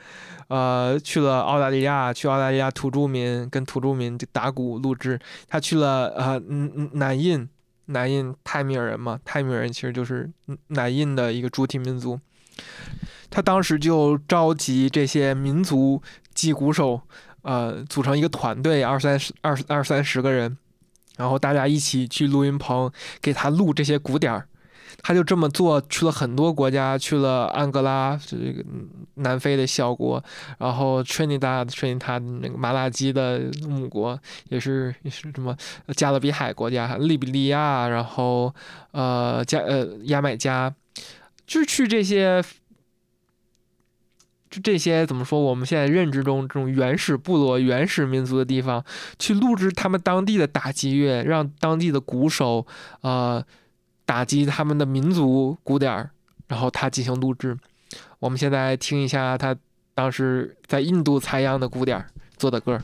[0.49, 5.19] 呃，去了澳大利亚，去澳大利亚土著民跟土著民打鼓录制。
[5.49, 7.49] 他去了呃，嗯南印，
[7.87, 10.31] 南印泰米尔人嘛，泰米尔人其实就是
[10.67, 12.21] 南印的一个主体民族。
[13.31, 16.03] 他当时就召集这些民族
[16.35, 17.01] 击鼓手，
[17.43, 20.57] 呃，组成一个团队，二三十、二二三十个人，
[21.17, 24.49] 然后大家一起去录音棚给他录这些鼓点儿。
[25.01, 28.65] 他就这么做，去了很多国家，去了安哥拉，这个
[29.15, 30.23] 南非的小国，
[30.59, 35.57] 然后 Trinidad、t r i n i d a 那个马拉基的母国，也是也是什么
[35.95, 38.53] 加勒比海国家，利比利亚，然后
[38.91, 40.75] 呃加呃牙买加，
[41.47, 42.43] 就去这些，
[44.51, 45.41] 就这些怎么说？
[45.41, 48.85] 我们现在认知中这种原始部落、原始民族的地方，
[49.19, 52.67] 去录制他们当地的打击乐，让当地的鼓手，
[53.01, 53.45] 呃。
[54.09, 56.11] 打击他们的民族鼓点儿，
[56.47, 57.55] 然后他进行录制。
[58.21, 59.55] 我们现在听一下他
[59.95, 62.07] 当时在印度采样的鼓点儿
[62.39, 62.81] 做的歌。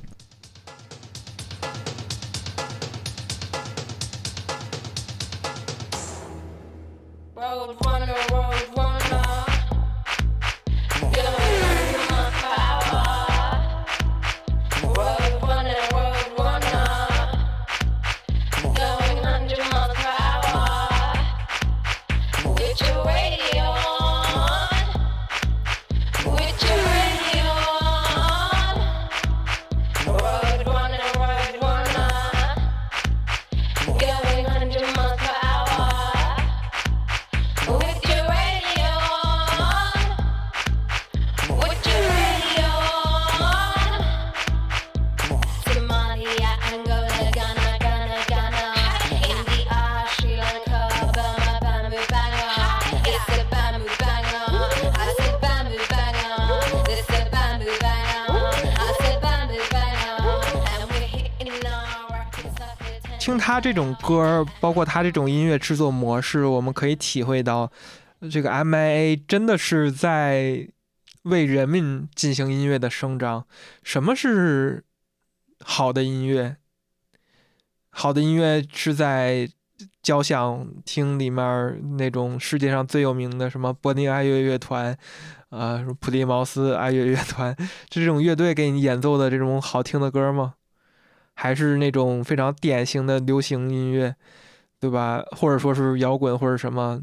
[64.07, 67.71] 歌，包括他这种音乐制作模式，我们可以体会到，
[68.31, 70.69] 这个 MIA 真的是在
[71.23, 73.47] 为人民进行音乐的生长。
[73.83, 74.85] 什么是
[75.61, 76.57] 好的音乐？
[77.91, 79.49] 好的音乐是在
[80.03, 84.97] 交响厅里面那种世界上最有名的什么柏林爱乐乐团，
[85.51, 87.57] 呃，普利茅斯爱乐乐团，
[87.89, 90.55] 这种乐队给你演奏的这种好听的歌吗？
[91.35, 94.15] 还是那种非常典型的流行音乐，
[94.81, 95.23] 对吧？
[95.33, 97.03] 或者说是摇滚或者什么，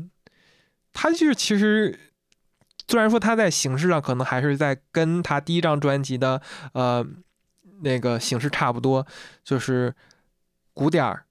[0.94, 2.00] 他就是其实
[2.88, 6.42] 虽然说他在形式上可能还是在跟他第一张专辑的
[6.74, 7.06] 呃
[7.82, 9.06] 那个形式差不多，
[9.44, 9.94] 就是
[10.74, 11.26] 鼓点儿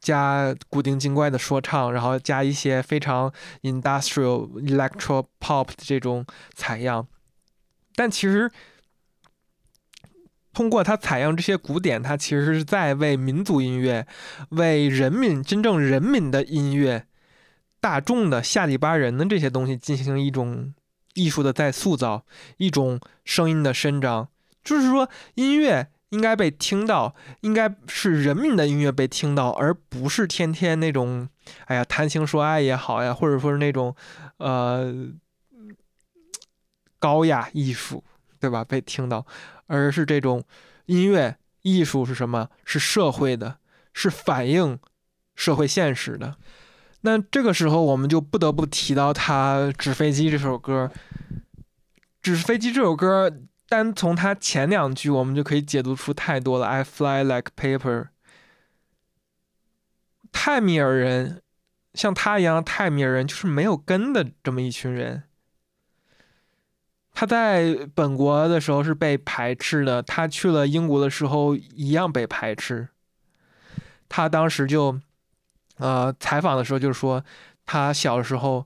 [0.00, 7.08] 加古灵精怪的说唱，然后加一些非常 industrial electro pop 的这种采样，
[7.94, 8.50] 但其实。
[10.54, 14.06] 通过他采样这些古典，他其实是在为民族音乐、
[14.50, 17.06] 为人民真正人民的音乐
[17.80, 20.72] 大众的下里巴人的这些东西进行一种
[21.14, 22.24] 艺术的再塑造，
[22.56, 24.28] 一种声音的伸张，
[24.62, 31.28] 就是说音乐应该被听到，应该是人民的音乐被听到，而不是天天那种，
[31.66, 33.94] 哎呀谈情说爱也好呀，或者说是那种，
[34.38, 34.94] 呃，
[36.98, 38.02] 高雅艺术，
[38.44, 38.62] 对吧？
[38.62, 39.24] 被听到，
[39.68, 40.44] 而是这种
[40.84, 42.50] 音乐艺术是什么？
[42.66, 43.56] 是社会的，
[43.94, 44.78] 是反映
[45.34, 46.36] 社会现实的。
[47.00, 50.90] 那这个时候，我们就不得不提到他《纸飞机》这首歌。
[52.20, 53.32] 《纸飞机》这首歌，
[53.66, 56.66] 单从它前两句，我们就可以解读出太多了。
[56.66, 58.08] I fly like paper。
[60.30, 61.40] 泰米尔人，
[61.94, 65.22] 像他一样泰米尔人，就是没有根的这么一群人。
[67.14, 72.88] 他在本国的时候是被排斥的，他去了英国的时候一样被排斥。
[74.10, 75.00] 他当时就。
[75.78, 77.24] 呃，采访的时候就说，
[77.66, 78.64] 他小时候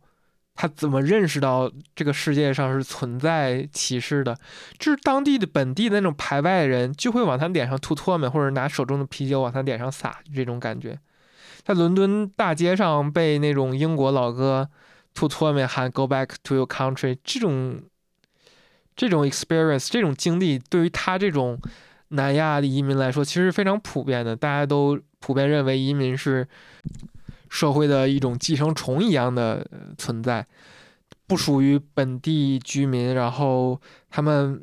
[0.55, 4.37] 他怎么认识到这个世界上是存在歧视的？
[4.79, 10.99] 就是当地的本地的那种排外人就会往他脸上吐唾沫，或者拿手中的啤酒往他脸上洒，这种感觉。
[11.65, 14.69] 在伦敦大街上被那种英国老哥
[15.15, 17.81] 吐唾沫喊 “Go back to your country”，这种
[18.99, 21.59] 这种 experience，这种经历，对于他这种
[22.09, 24.37] 南亚的移民来说，其实非常普遍的。
[24.37, 26.47] 大家都普遍认为移民是。
[27.51, 30.47] 社会的一种寄生虫一样的存在，
[31.27, 33.81] 不属于本地居民，然后
[34.11, 34.63] 他们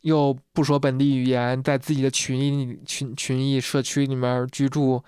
[0.00, 5.00] 又不说本地语言，在自己的群群群裔社区里面居住，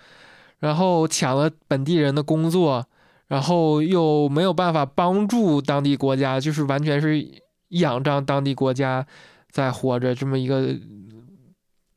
[0.60, 2.86] 然后抢了本地人的工作，
[3.26, 7.20] 然后又没有办法帮助当地国家，就是完全是
[7.70, 9.06] 仰仗当地国家
[9.50, 10.78] 在活着，这么一个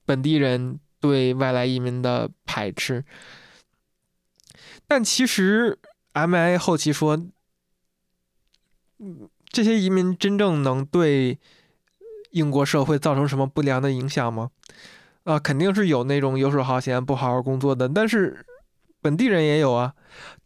[0.05, 3.03] 本地人对外来移民的排斥。
[4.87, 5.77] 但其实
[6.13, 7.19] ，M.I.A 后期说，
[9.47, 11.39] 这些移民真正能对
[12.31, 14.49] 英国社会造成什么不良的影响吗？
[15.23, 18.45] 啊，肯定是有那种游手好闲、不好好工作的，但是
[19.01, 19.93] 本地人也有啊。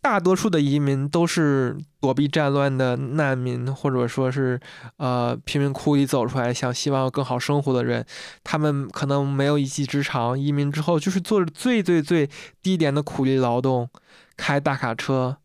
[0.08, 4.58] 大多数的移民都是躲避战乱的难民，或者说是
[4.96, 8.06] 呃贫民窟里走出来，想希望更好生活的人。
[8.42, 12.30] 他们可能没有一技之长，移民之后就是做着最最最
[12.62, 13.90] 低廉的苦力劳动。
[14.38, 15.40] 开大卡车，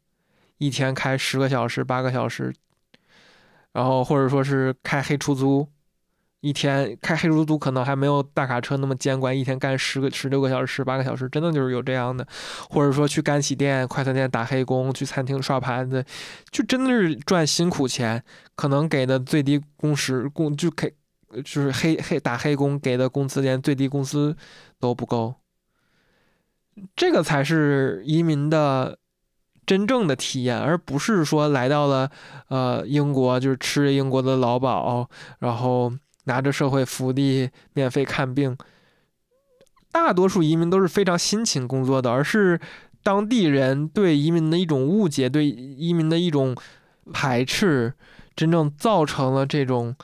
[0.58, 2.54] 一天开十个小时、八个小时，
[3.72, 5.66] 然后或者说是开黑出租，
[6.42, 12.26] 一天开黑出租可能还没有大卡车那么监管，一天干十个、十六个小时、十八个小时，真的就是有这样的，
[12.68, 16.04] 或者说去干洗店、快餐店打黑工，去餐厅刷盘子，
[16.50, 18.20] 就真的是赚辛苦钱，
[18.56, 20.92] 可能给的最低工时工就给
[21.44, 24.36] 就是黑黑打黑工给的工资连最低工资
[24.80, 25.36] 都不够。
[26.96, 28.98] 这个才是移民的
[29.64, 32.10] 真正的体验，而不是说来到了
[32.48, 35.92] 呃英国就是吃英国的劳保，然后
[36.24, 38.56] 拿着社会福利免费看病。
[39.90, 42.60] 大多数移民都是非常辛勤工作的，而是
[43.02, 46.56] 当地人对移民的一种误解，对移民的一种
[47.12, 47.92] 排斥，
[48.34, 49.94] 真正造成了这种。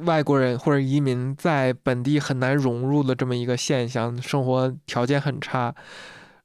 [0.00, 5.74] 外国人或者移民在本地很难融入的这么一个现象，生活条件很差，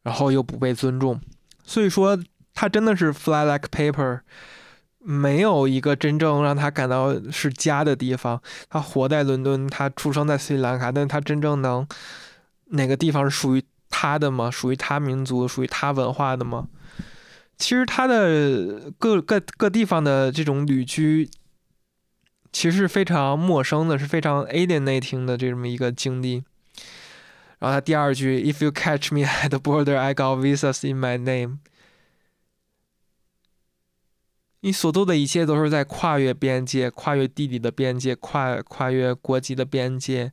[0.04, 1.20] 然后又不被尊重，
[1.64, 2.18] 所以说
[2.54, 4.22] 他真的是 fly like paper，
[5.00, 8.42] 没有一个真正让他感到是家的地方。
[8.70, 11.88] 他活在伦敦，他出生在斯里兰卡，但他真正能
[12.68, 14.52] 哪个地方是属于他的吗？
[14.52, 16.68] 属于他民族、属于他文化的吗？
[17.58, 21.30] 其实他的各各各地方的这种旅居。
[22.52, 26.44] 其实是非常陌生的，是非常 alienating 的这么一个经历。
[27.60, 31.60] 然后他第二句，If you catch me at the border, I got visas in my name。
[34.62, 40.32] 你所做的一切都是在跨越边界，跨越地理的边界，跨跨越国籍的边界。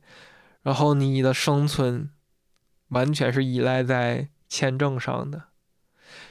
[0.63, 2.09] 然后你的生存
[2.89, 5.43] 完全是依赖在签证上的。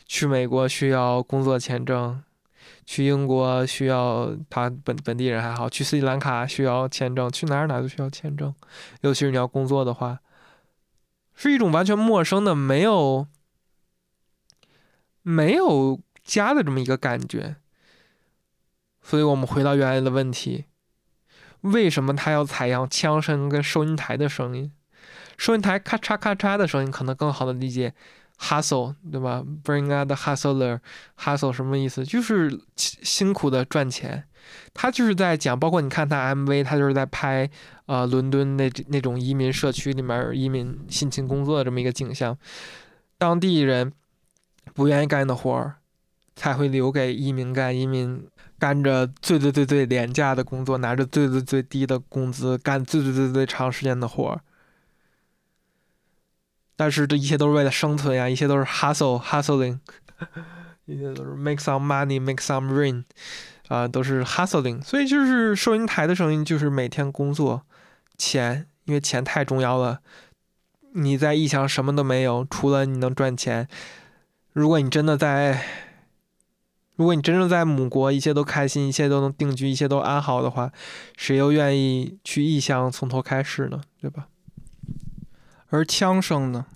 [0.07, 2.23] 去美国需要工作签证。
[2.85, 8.55] 去英国需要他本本地人还好，去斯里兰卡需要签证，去哪儿哪都需要签证，
[9.01, 10.21] 尤其是你要工作的话，
[11.35, 13.27] 是一种完全陌生的、没有
[15.23, 17.57] 没有家的这么一个感觉。
[19.09, 20.65] 所以我们回到原来的问题：
[21.61, 24.73] 为什么他要采样枪声跟收音台的声音？
[25.39, 27.95] 收音台咔嚓咔嚓的声音可能更好的理解。
[28.39, 32.05] Hustle，对吧？Bring out the hustler，hustle 什么意思？
[32.05, 34.25] 就是辛苦的赚钱。
[34.75, 37.49] 他就是在讲，包括你看他 MV，他就是在拍
[37.87, 42.37] 呃伦敦那那种移民社区里面移民辛勤工作的这么一个景象。
[43.17, 43.93] 当地人
[44.75, 45.77] 不愿意干的活儿，
[46.35, 47.75] 才会留给移民干。
[47.75, 48.29] 移民
[48.59, 54.41] 干着最最最最廉价的工作，拿着最最最低的工资，干最最最最长时间的活儿。
[56.75, 59.79] 但是这一切都是为了生存呀，一切都是 hustle hustling，
[60.85, 63.05] 一切都是 make some money make some rain，
[63.69, 64.83] 啊、都是 hustling。
[64.83, 67.63] 所以就是收银台的声音，就是每天工作，
[68.19, 70.01] 钱，因为钱太重要了。
[70.93, 73.69] 你在异乡什么都没有，除了你能赚钱。
[74.53, 75.63] 如果你真的在，
[76.97, 80.73] 如果你真正在母国，一切都开心，一切都能定居，一切都安好的话，
[81.17, 83.81] 谁又愿意去异乡从头开始呢？
[84.01, 84.29] 对吧？
[85.69, 86.67] 而枪声呢？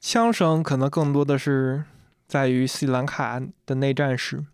[0.00, 1.84] 枪声可能更多的是
[2.26, 4.44] 在于斯里兰卡的内战时。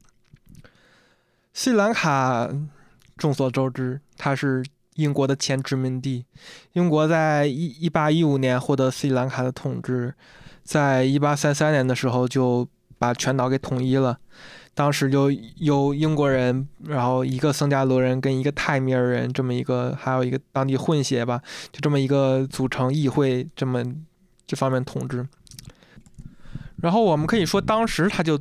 [1.52, 2.50] 斯里兰卡
[3.16, 4.64] 众所周知，它是
[4.94, 6.24] 英国的前殖民地。
[6.72, 10.14] 英国在一一八一五年获得斯里兰卡的统治，
[10.62, 12.68] 在一八三三年的时候就
[12.98, 14.18] 把全岛给统一了。
[14.76, 21.40] 当时就由英国人，然后一个僧伽罗人跟一个泰米尔人这么一个，还有一个当地混血吧，
[21.70, 23.84] 就这么一个组成议会，这么
[24.46, 25.24] 这方面统治。
[26.82, 28.38] 然后我们可以说，当时他就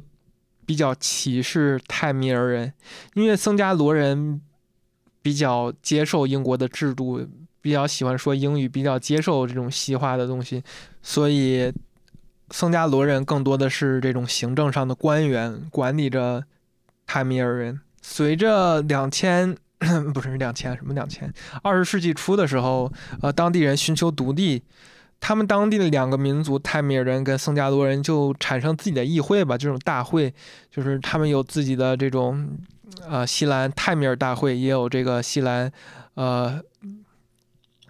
[0.65, 2.73] 比较歧视泰米尔人，
[3.13, 4.41] 因为僧伽罗人
[5.21, 7.25] 比较接受英国的制度，
[7.61, 10.63] 比较喜欢说英语，比较接受这种西化的东西，
[11.03, 11.71] 所以
[12.51, 16.43] 僧伽罗人更多的是这种行政上的官员，管理着
[17.05, 17.79] 泰米尔人。
[18.01, 19.55] 随着两千
[20.13, 22.91] 不是两千什么两千二十世纪初的时候，
[23.21, 24.61] 呃，当地人寻求独立，
[25.19, 30.33] 他们当地的两个民族泰米尔人跟僧伽罗人就产生自己的议会吧，这种大会，
[30.69, 32.57] 就是他们有自己的这种
[33.07, 35.71] 呃西兰泰米尔大会，也有这个西兰
[36.15, 36.61] 呃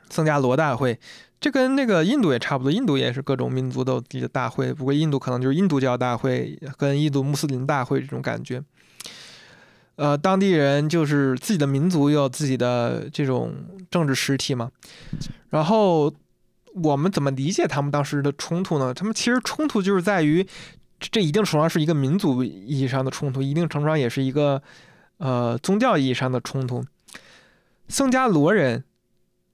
[0.09, 0.99] 僧伽罗大会。
[1.43, 8.63] 这跟那个印度也差不多，印度也是各种民族都自己的大会，不过印度可能就是印度教大会跟印度穆斯林大会这种感觉。
[9.97, 13.53] 呃，当地人就是自己的民族有自己的这种
[13.91, 14.71] 政治实体嘛，
[15.49, 16.13] 然后
[16.75, 18.93] 我们怎么理解他们当时的冲突呢？
[18.93, 20.47] 他们其实冲突就是在于，
[20.97, 24.63] 这一定程度上是一个民族意义上的冲突，一定程度上也是一个
[25.17, 26.85] 呃宗教意义上的冲突。
[27.89, 28.85] 僧伽罗人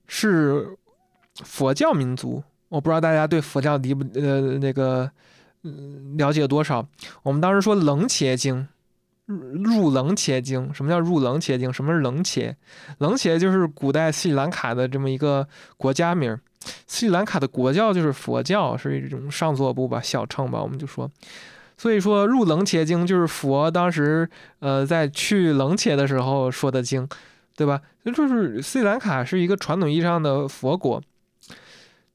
[0.06, 0.78] 是
[1.44, 5.10] 佛教民族，我不知道大家对佛教理不呃那个
[5.64, 6.86] 嗯了解多少。
[7.22, 8.66] 我们当时说冷且经。
[9.62, 11.72] 入冷且经，什么叫入冷且经？
[11.72, 12.56] 什么是冷且？
[12.98, 16.40] 冷且就是古代斯里兰卡的这么一个国家名儿。
[16.88, 21.08] 斯里兰卡的国教就是佛教，是一种上座部吧，小乘吧，我们就说。
[21.78, 24.28] 所以说入冷且经就是佛当时
[24.58, 27.08] 呃在去冷且的时候说的经，
[27.54, 27.80] 对吧？
[28.04, 31.00] 就是斯里兰卡是一个传统意义上的佛国，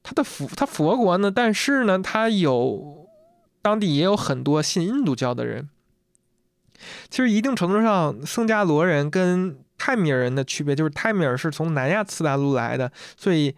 [0.07, 3.09] 它的佛它佛国呢，但是呢，它有
[3.63, 5.67] 当地也有很多信印度教的人。
[7.09, 13.55] 其实一定程度上，僧伽罗人跟泰米尔人的区别就是，泰米尔是从南亚次大陆来的，所以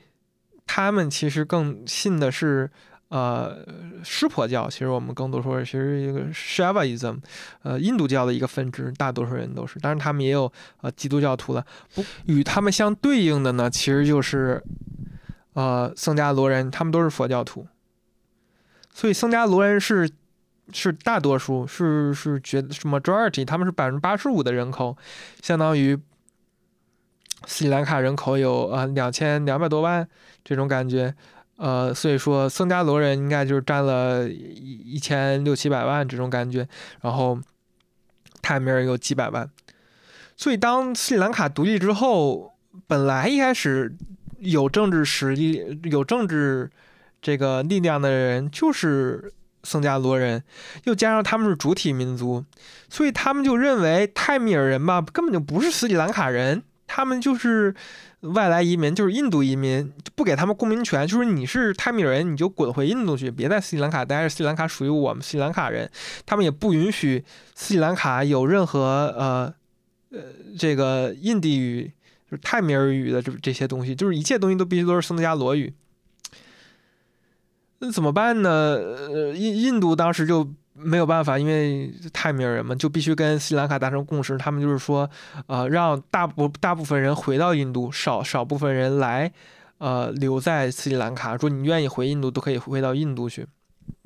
[0.66, 2.70] 他们其实更信的是
[3.10, 3.58] 呃
[4.02, 4.70] 湿婆教。
[4.70, 7.18] 其实我们更多说，其实一个 Shaivism，
[7.64, 9.78] 呃印度教的一个分支，大多数人都是。
[9.80, 10.50] 当然，他们也有
[10.82, 11.66] 呃基督教徒了。
[11.93, 14.64] 不，与他们相对应的呢，其实就是
[15.58, 17.68] 呃僧伽罗人，他们都是佛教徒。
[18.93, 20.10] 所以僧伽罗人是。
[20.74, 24.97] 是大多数，是是觉得是 majority，他们是百分之八十五的人口，
[25.41, 25.97] 相当于
[27.45, 30.05] 斯里兰卡人口有呃两千两百多万
[30.43, 31.16] 这种感觉，
[31.55, 36.68] 呃，所以说僧伽罗人应该就是占了一一千六七百万这种感觉，
[36.99, 37.39] 然后
[38.41, 39.49] 泰米尔有几百万，
[40.36, 43.95] 所以当斯里兰卡独立之后，本来一开始
[44.40, 46.70] 有政治实力、有政治
[47.22, 49.34] 这个力量的人就是。
[49.64, 50.42] 僧伽罗人，
[50.86, 52.46] 又加上他们是主体民族，
[52.88, 57.76] 所以他们就认为泰米尔人吧根本就不是斯里兰卡人，他们就是
[58.22, 65.90] 外来移民，就是印度移民，就不给他们公民权，就是你是泰米尔人，你就滚回印度去，别在斯里兰卡待着，斯里兰卡属于我们斯里兰卡人，
[66.26, 68.80] 他们也不允许斯里兰卡有任何
[69.18, 69.54] 呃
[70.12, 70.20] 呃
[70.58, 71.92] 这个印地语，
[72.30, 75.73] 就是泰米尔语的这这些东西，就是一切东西都必须都是僧伽罗语。
[77.80, 78.49] 那怎么办呢？
[78.49, 84.38] 呃，印印度当时就没有办法，因为泰米尔人嘛，就必须跟斯里兰卡达成共识。
[84.38, 85.09] 他们就是说，
[85.45, 89.32] 呃，让大部大部分人回到印度，少少部分人来，
[89.78, 91.38] 呃，留在斯里兰卡。
[91.38, 93.47] 说你愿意回印度，都可以回到印度去。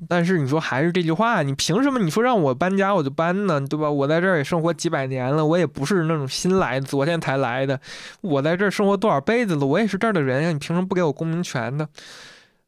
[0.08, 3.60] 但是你说还是这句话，你凭什么你说让我搬家我就搬呢？
[3.60, 3.90] 对吧？
[3.90, 7.80] 我在这儿也生活几百年了，我也不是那种新来的，昨天才来的。
[8.20, 10.50] 我在这儿生活多少辈子了，我也是这儿的人呀。
[10.50, 11.88] 你凭什么不给我公民权呢？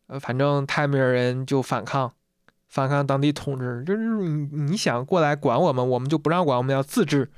[0.07, 2.13] 呃，反正泰米尔人就反抗，
[2.69, 7.31] 反抗当地统治，就是你你想过来管我们，我们就不让管，我们要自治。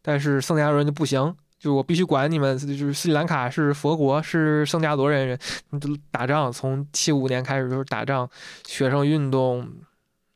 [0.00, 2.58] 但是圣加罗人就不行，就是我必须管你们。
[2.58, 5.38] 就是斯里兰卡是佛国，是圣加罗人人，
[5.80, 8.28] 就打仗，从七五年开始就是打仗，
[8.66, 9.72] 学生运动、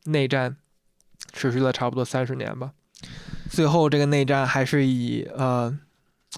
[0.04, 0.56] 内战，
[1.32, 2.70] 持续了差不多三十年吧。
[3.50, 5.76] 最后这个内战还是以呃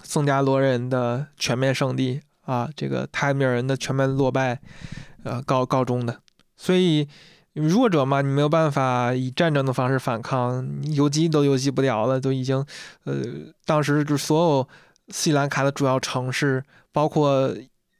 [0.03, 4.59] 圣加罗人的全面胜利啊，这个泰米尔人的全面落败，
[5.23, 6.19] 呃告告终的。
[6.57, 7.07] 所以
[7.67, 12.65] 弱者嘛，你没有办法以战争的方式反抗，游击都游击不了了，都已经
[13.03, 13.15] 呃
[13.65, 14.67] 当时就所有
[15.09, 17.53] 斯里兰卡的主要城市，包括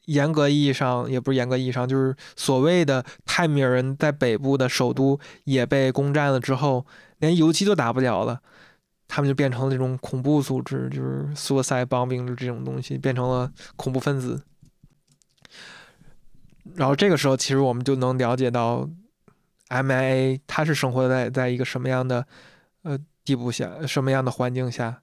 [0.06, 6.86] 严格意义上也不是严格意义上，就是所谓的泰米尔人在北部的首都也被攻占了之后，
[7.20, 8.40] 连游击都打不了了。
[9.12, 14.40] 他们就变成了这种恐怖组织，就是 suicide bombing 就这种东西，变成了恐怖分子。
[16.76, 18.88] 然后这个时候，其实我们就能了解到
[19.70, 22.26] ，MIA 它是生活在在一个什么样的
[22.84, 25.02] 呃地步下，什么样的环境下。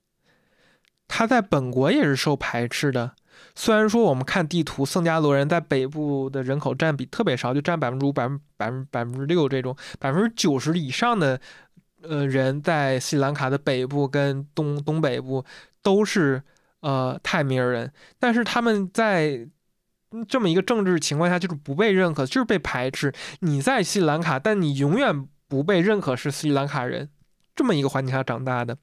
[1.08, 3.12] 他在本国也是受排斥的。
[3.54, 11.40] 虽然说我们看地图，圣加罗人在北部的人口占比特别少，就占百分之五、百分百分百分之六这种，百分之九十以上的。
[12.02, 15.44] 呃，人在斯里兰卡的北部跟东东北部
[15.82, 16.40] 都是
[16.80, 19.48] 呃泰米尔人，但是他们在
[20.28, 23.12] 这么一个政治情况下，就是不被认可，就是被排斥。
[23.40, 27.08] 你在斯里兰卡，但你永远不被认可是斯里兰卡人，
[27.54, 28.76] 这么一个环境下长大的。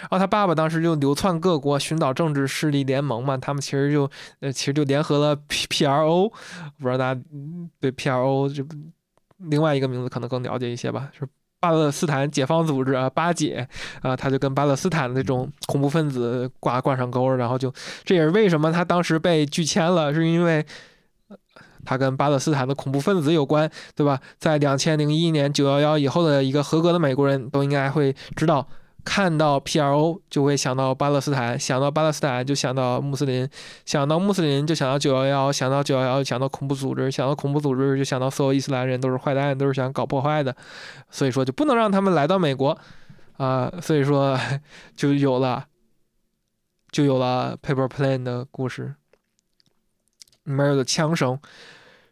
[0.00, 4.10] 然后他爸爸当时就流窜各国，寻找政治势力联盟嘛，他们其实就
[4.40, 7.20] 呃其实就联合了 P P R O，不知道大家
[7.78, 8.64] 对 P R O 就
[9.38, 11.28] 另外一个名字可能更了解一些吧，是。
[11.60, 13.68] 巴勒斯坦解放组织啊，巴解
[14.00, 20.64] 啊，他就跟巴勒斯坦那种恐怖分子挂挂上钩然后就这也是为什么他当时被拒签了，是因为
[21.84, 24.18] 他跟巴勒斯坦的恐怖分子有关，对吧？
[24.38, 28.66] 在两千零一年九幺幺以后的一个合格的美国人都应该会知道。
[29.04, 33.48] 看到 PRO 就会想到巴勒斯坦，想到巴勒斯坦就想到穆斯林，
[33.84, 40.54] 想到穆斯林就想到九幺幺，想到九幺幺想到恐怖组织，想到恐怖组织就想到所有伊斯兰人都是坏蛋，都是想搞破坏的，
[41.10, 42.78] 所以说就不能让他们来到美国
[43.36, 44.38] 啊，所以说
[44.94, 45.66] 就有了
[46.90, 48.94] 就有了 Paper Plane 的故事，
[50.44, 51.38] 里面有的枪声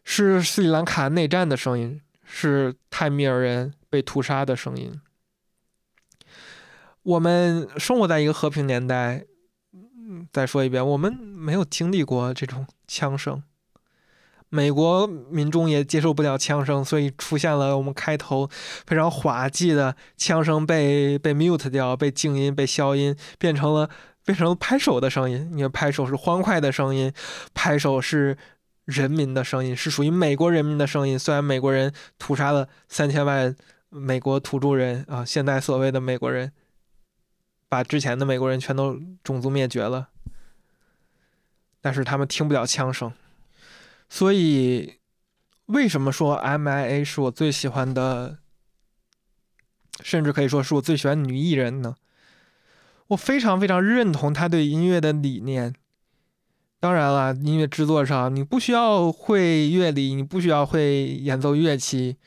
[0.03, 4.99] 是斯里兰卡内战的声音，是泰米尔人被屠杀的声音。
[7.03, 9.25] 我们生活在一个和平年代，
[10.33, 13.41] 再说一遍，我们没有经历过这种枪声。
[14.49, 18.49] 美国民众也接受不了枪声，所以出现了我们开头
[18.87, 23.87] 非常滑稽的枪声被被 mute 掉、被静音、被消音，变成了
[24.25, 25.49] 变成了拍手的声音。
[25.53, 27.13] 因为拍手是欢快的声音，
[27.53, 28.35] 拍手是
[28.85, 31.17] 人民的声音，是属于美国人民的声音。
[31.17, 33.55] 虽然美国人屠杀了三千万
[33.89, 36.51] 美国土著人啊，现在所谓的美国人。
[37.69, 40.09] 把之前的美国人全都种族灭绝了，
[41.79, 43.13] 但是他们听不了枪声，
[44.09, 44.95] 所以
[45.67, 48.39] 为什么说 MIA 是我最喜欢的，
[50.01, 51.95] 甚至可以说是我最喜欢女艺人呢？
[53.09, 55.73] 我非常非常认同他对音乐的理念。
[56.79, 62.17] 当然了，音乐制作上你不需要会乐理，你不需要会演奏乐器。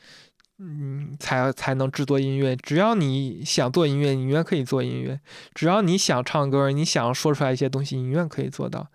[0.59, 2.55] 嗯，才才能制作音乐。
[2.55, 5.17] 只要你想做音乐，你永远可以做音乐；
[5.53, 8.87] 只要你想唱歌，你想说出来一些东西，你永远可以做到。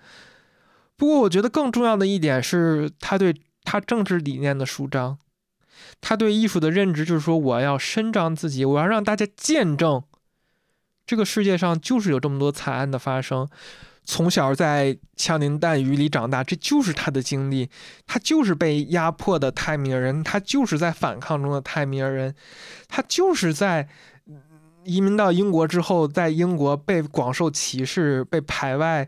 [0.97, 3.35] 不过，我觉得更重要的一点是他对
[3.65, 5.19] 他政治理念的舒张，
[6.01, 10.03] 他对艺术的认知，就是说我要伸张自己，我要让大家见证
[11.07, 13.49] 这个世界上就是有这么多惨案的发生。
[14.11, 17.69] 从小在枪林弹雨里长大，这就是他的经历。
[18.07, 22.35] 他就是被压迫的泰米尔人，他就是在反抗中的泰米尔人，
[22.89, 23.87] 他就是在
[24.85, 29.07] 移民到英国之后，在英国被广受歧视、被排外、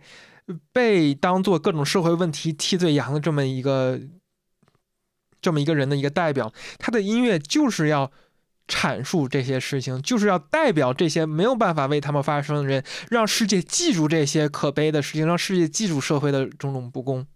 [0.71, 3.99] 被当做各种社会问题替罪羊的这么一个
[5.41, 6.53] 这么一个人的一个代表。
[6.79, 8.13] 他的音乐就是要。
[8.71, 17.27] 阐述这些事情，就是要代表这些没有办法为他们发声的人，让世界记住这些可悲的事情，让世界记住社会的种种不公。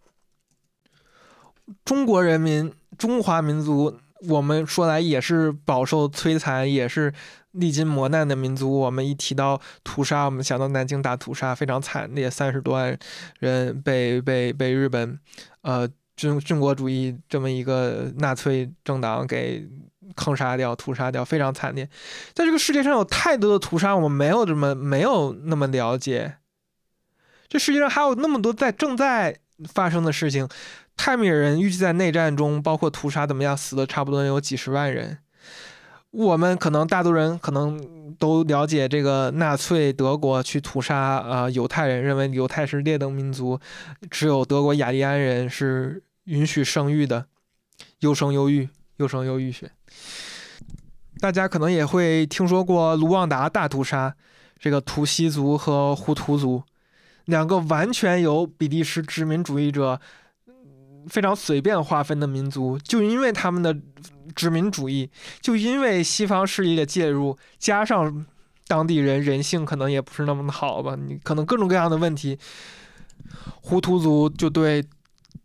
[1.85, 7.13] 中国人民，中华民族，我们说来也是饱受摧残，也是
[7.51, 8.79] 历经磨难的民族。
[8.79, 12.97] 我们一提到屠杀，我们想到南京大屠杀，非常惨烈，三十多万
[13.41, 15.19] 人被被被日本，
[15.63, 19.69] 呃，军军国主义这么一个纳粹政党给。
[20.17, 21.89] 坑杀掉、屠杀掉，非常惨烈。
[22.33, 26.37] 在这个世界上有太多的屠杀，我们没有这么没有那么了解。
[27.49, 29.39] 这世界上还有那么多在正在
[29.73, 30.49] 发生的事情。
[30.97, 35.19] 泰米尔人预计在内战中，包括屠杀怎么样，死的差不多有几十万人。
[36.11, 43.59] 我们可能大多人可能都了解这个纳粹德国去屠杀呃犹太人，认为犹太是劣等民族，
[44.09, 47.27] 只有德国雅利安人是允许生育的，
[47.99, 49.73] 优生优育，优生优育学。
[51.25, 54.15] 大家可能也会听说过卢旺达大屠杀，
[54.59, 56.63] 这个图西族和胡图族
[57.25, 59.99] 两个完全由比利时殖民主义者
[61.09, 63.75] 非常随便划分的民族，就因为他们的。
[64.35, 65.09] 殖民主义
[65.41, 68.27] 就因为西方势力的介入，加上
[68.67, 72.37] 当地人人性可能也不是那么的好吧，你可能各种各样的问题，
[73.63, 74.85] 胡图族就对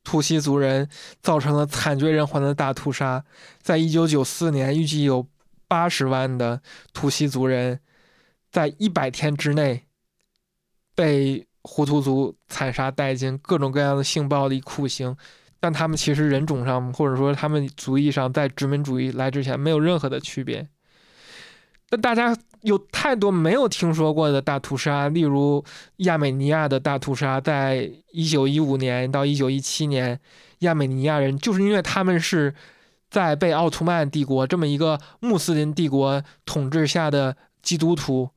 [0.03, 0.89] 图西族人
[1.21, 3.23] 造成了惨绝人寰的大屠杀。
[3.61, 5.27] 在一九九四年，预计有
[5.69, 6.61] 八十万的
[6.91, 7.79] 图西族人
[8.51, 9.83] 在一百天之内
[10.93, 15.15] 被胡图族惨杀殆尽，各种各样的性暴力酷刑。
[15.61, 20.67] 但他们其实人种上，或者说他们族裔上，在殖民主义来之前没有任何的区别。
[21.89, 25.63] 但大家有太多没有听说过的大屠杀，例如
[25.97, 30.19] 亚美尼亚的大屠杀，在一九一五年到一九一七年，
[30.59, 32.53] 亚美尼亚人就是因为他们是
[33.09, 38.29] 在被奥图曼帝国这么一个穆斯林帝国统治下的基督徒，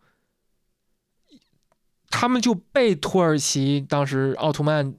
[2.10, 4.94] 他们就被土耳其当时奥图曼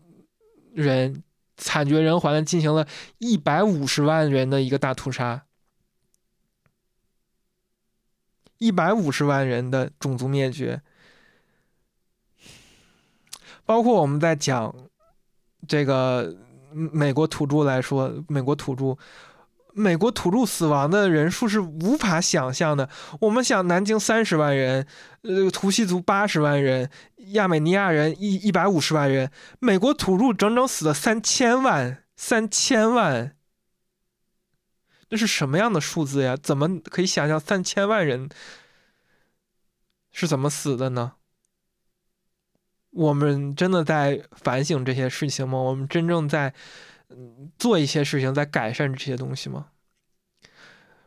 [0.73, 1.23] 人。
[1.55, 2.85] 惨绝人寰的进行了
[3.19, 5.45] 一百五十万人的一个大屠杀，
[8.57, 10.81] 一百五十万人的种族灭绝，
[13.65, 14.75] 包括我们在讲
[15.67, 16.35] 这个
[16.71, 18.97] 美国土著来说，美国土著。
[19.75, 22.87] 美国土著死亡的人数是无法想象的。
[23.19, 24.87] 我们想，南京三十万人，
[25.23, 26.89] 呃，图西族八十万人，
[27.33, 33.35] 亚美尼亚人一一百五十万人，美国土著整整死了三千万，三千万，
[35.09, 36.37] 这是什么样的数字呀？
[36.41, 38.29] 怎么可以想象三千万人
[40.11, 41.13] 是怎么死的呢？
[42.91, 45.57] 我们真的在反省这些事情吗？
[45.57, 46.53] 我们真正在？
[47.57, 49.67] 做一些事情在改善这些东西吗？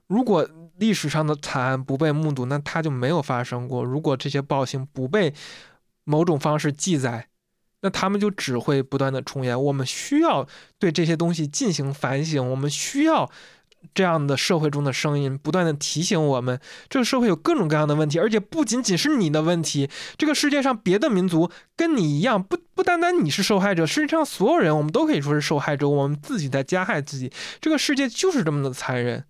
[0.07, 3.83] 如果历史上的惨案不被目睹，那它就没有发生过。
[3.83, 5.35] 如果这些暴行不被
[6.05, 7.29] 某种方式记载，
[7.81, 9.61] 那他们就只会不断的重演。
[9.61, 10.47] 我们需要
[10.79, 13.31] 对这些东西进行反省，我们需要。
[13.95, 19.89] 这样的社会中的声音，不断的提醒我们，这个社会有各种各样的问题，而且不仅仅是你的问题。
[20.17, 25.89] 这个世界上别的民族跟你一样，不不单单你是受害者，世界上所有人，我们都可以说是受害者。
[25.89, 29.25] 我们自己在加害自己，这个世界就是这么的残忍。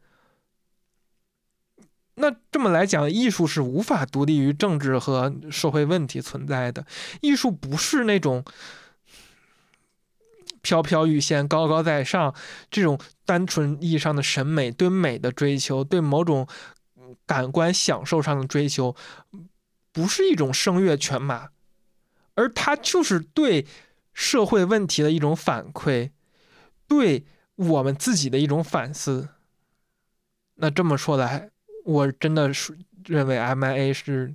[2.17, 6.87] 那这么来讲，艺术是无法独立于政治和社会问题存在的。
[7.21, 8.45] 艺术不是那种。
[10.67, 12.35] 飘飘欲仙，高高在上，
[12.69, 16.49] 这种单纯意义上的审美，对美的追求，对某种
[17.25, 18.97] 感官享受上的追求，
[19.93, 21.51] 不是一种声乐犬马，
[22.35, 23.65] 而它就是对
[24.13, 26.11] 社会问题的一种反馈，
[26.89, 29.29] 对我们自己的一种反思。
[30.57, 31.51] 那这么说来，
[31.85, 34.35] 我真的是认为 M.I.A 是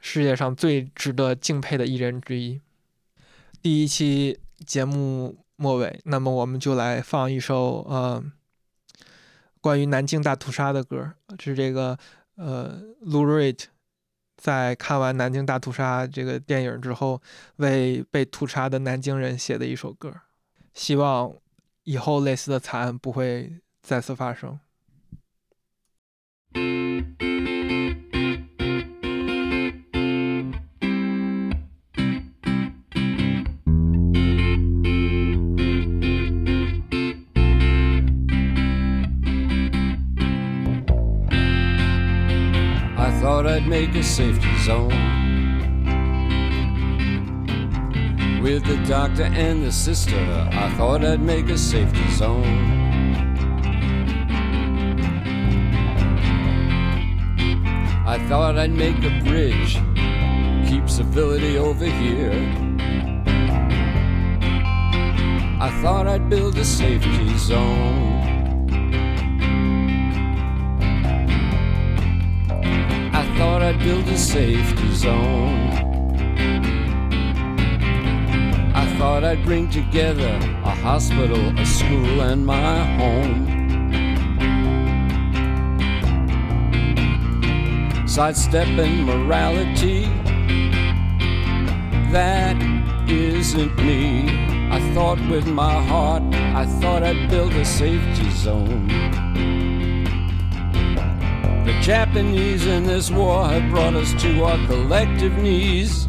[0.00, 2.60] 世界上最值得敬佩的艺人之一。
[3.60, 4.38] 第一期。
[4.66, 8.22] 节目末尾，那么我们就来放一首呃
[9.60, 11.98] 关于南京大屠杀的歌，是这个
[12.36, 13.64] 呃 Lou Reed
[14.36, 17.20] 在看完南京大屠杀这个电影之后，
[17.56, 20.22] 为被屠杀的南京人写的一首歌，
[20.72, 21.34] 希望
[21.84, 24.58] 以后类似的惨案不会再次发生。
[43.42, 44.90] Thought I'd make a safety zone
[48.42, 50.20] with the doctor and the sister.
[50.52, 52.44] I thought I'd make a safety zone.
[58.06, 59.78] I thought I'd make a bridge,
[60.68, 62.34] keep civility over here.
[65.58, 68.19] I thought I'd build a safety zone.
[73.70, 75.70] I'd build a safety zone.
[78.74, 83.46] I thought I'd bring together a hospital, a school, and my home.
[88.08, 90.06] Sidestepping morality,
[92.10, 92.56] that
[93.08, 94.68] isn't me.
[94.72, 99.09] I thought with my heart, I thought I'd build a safety zone.
[101.80, 106.06] Japanese in this war have brought us to our collective knees.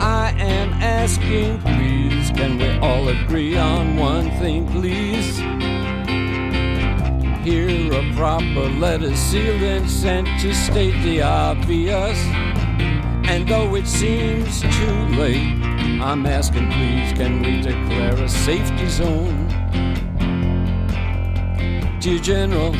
[0.00, 5.38] I am asking, please, can we all agree on one thing, please?
[7.44, 12.16] Here a proper letter sealed and sent to state the obvious.
[13.26, 15.60] And though it seems too late,
[16.00, 19.43] I'm asking, please, can we declare a safety zone?
[22.04, 22.70] General,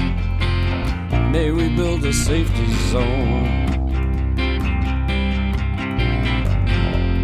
[1.30, 3.72] may we build a safety zone?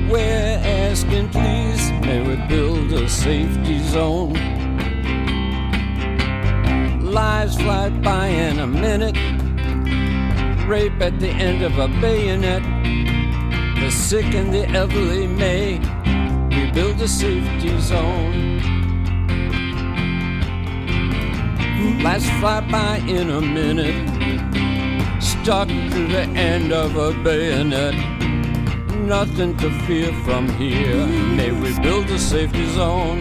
[0.08, 4.32] We're asking, please, may we build a safety zone?
[7.02, 9.16] Lives fly by in a minute,
[10.66, 12.62] rape at the end of a bayonet.
[13.78, 15.78] The sick and the elderly may
[16.48, 18.79] we build a safety zone.
[22.02, 24.08] Lives fly by in a minute,
[25.22, 27.94] stuck to the end of a bayonet
[29.10, 31.04] nothing to fear from here.
[31.34, 33.20] May we build a safety zone?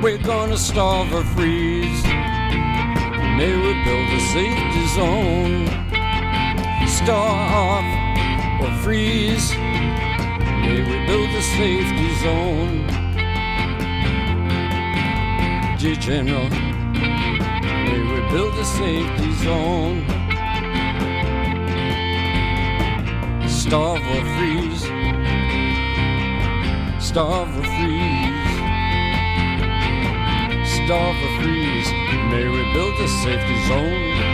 [0.00, 2.02] We're gonna starve or freeze.
[3.40, 5.66] May we build a safety zone?
[7.00, 7.90] Starve
[8.62, 9.54] or freeze.
[10.64, 12.76] May we build a safety zone?
[15.78, 16.71] Dear General,
[18.32, 20.22] build a safety zone?
[23.48, 24.82] starve or freeze.
[26.98, 28.56] Starve or freeze.
[30.76, 31.90] Starve or freeze.
[32.32, 34.31] May we build a safety zone?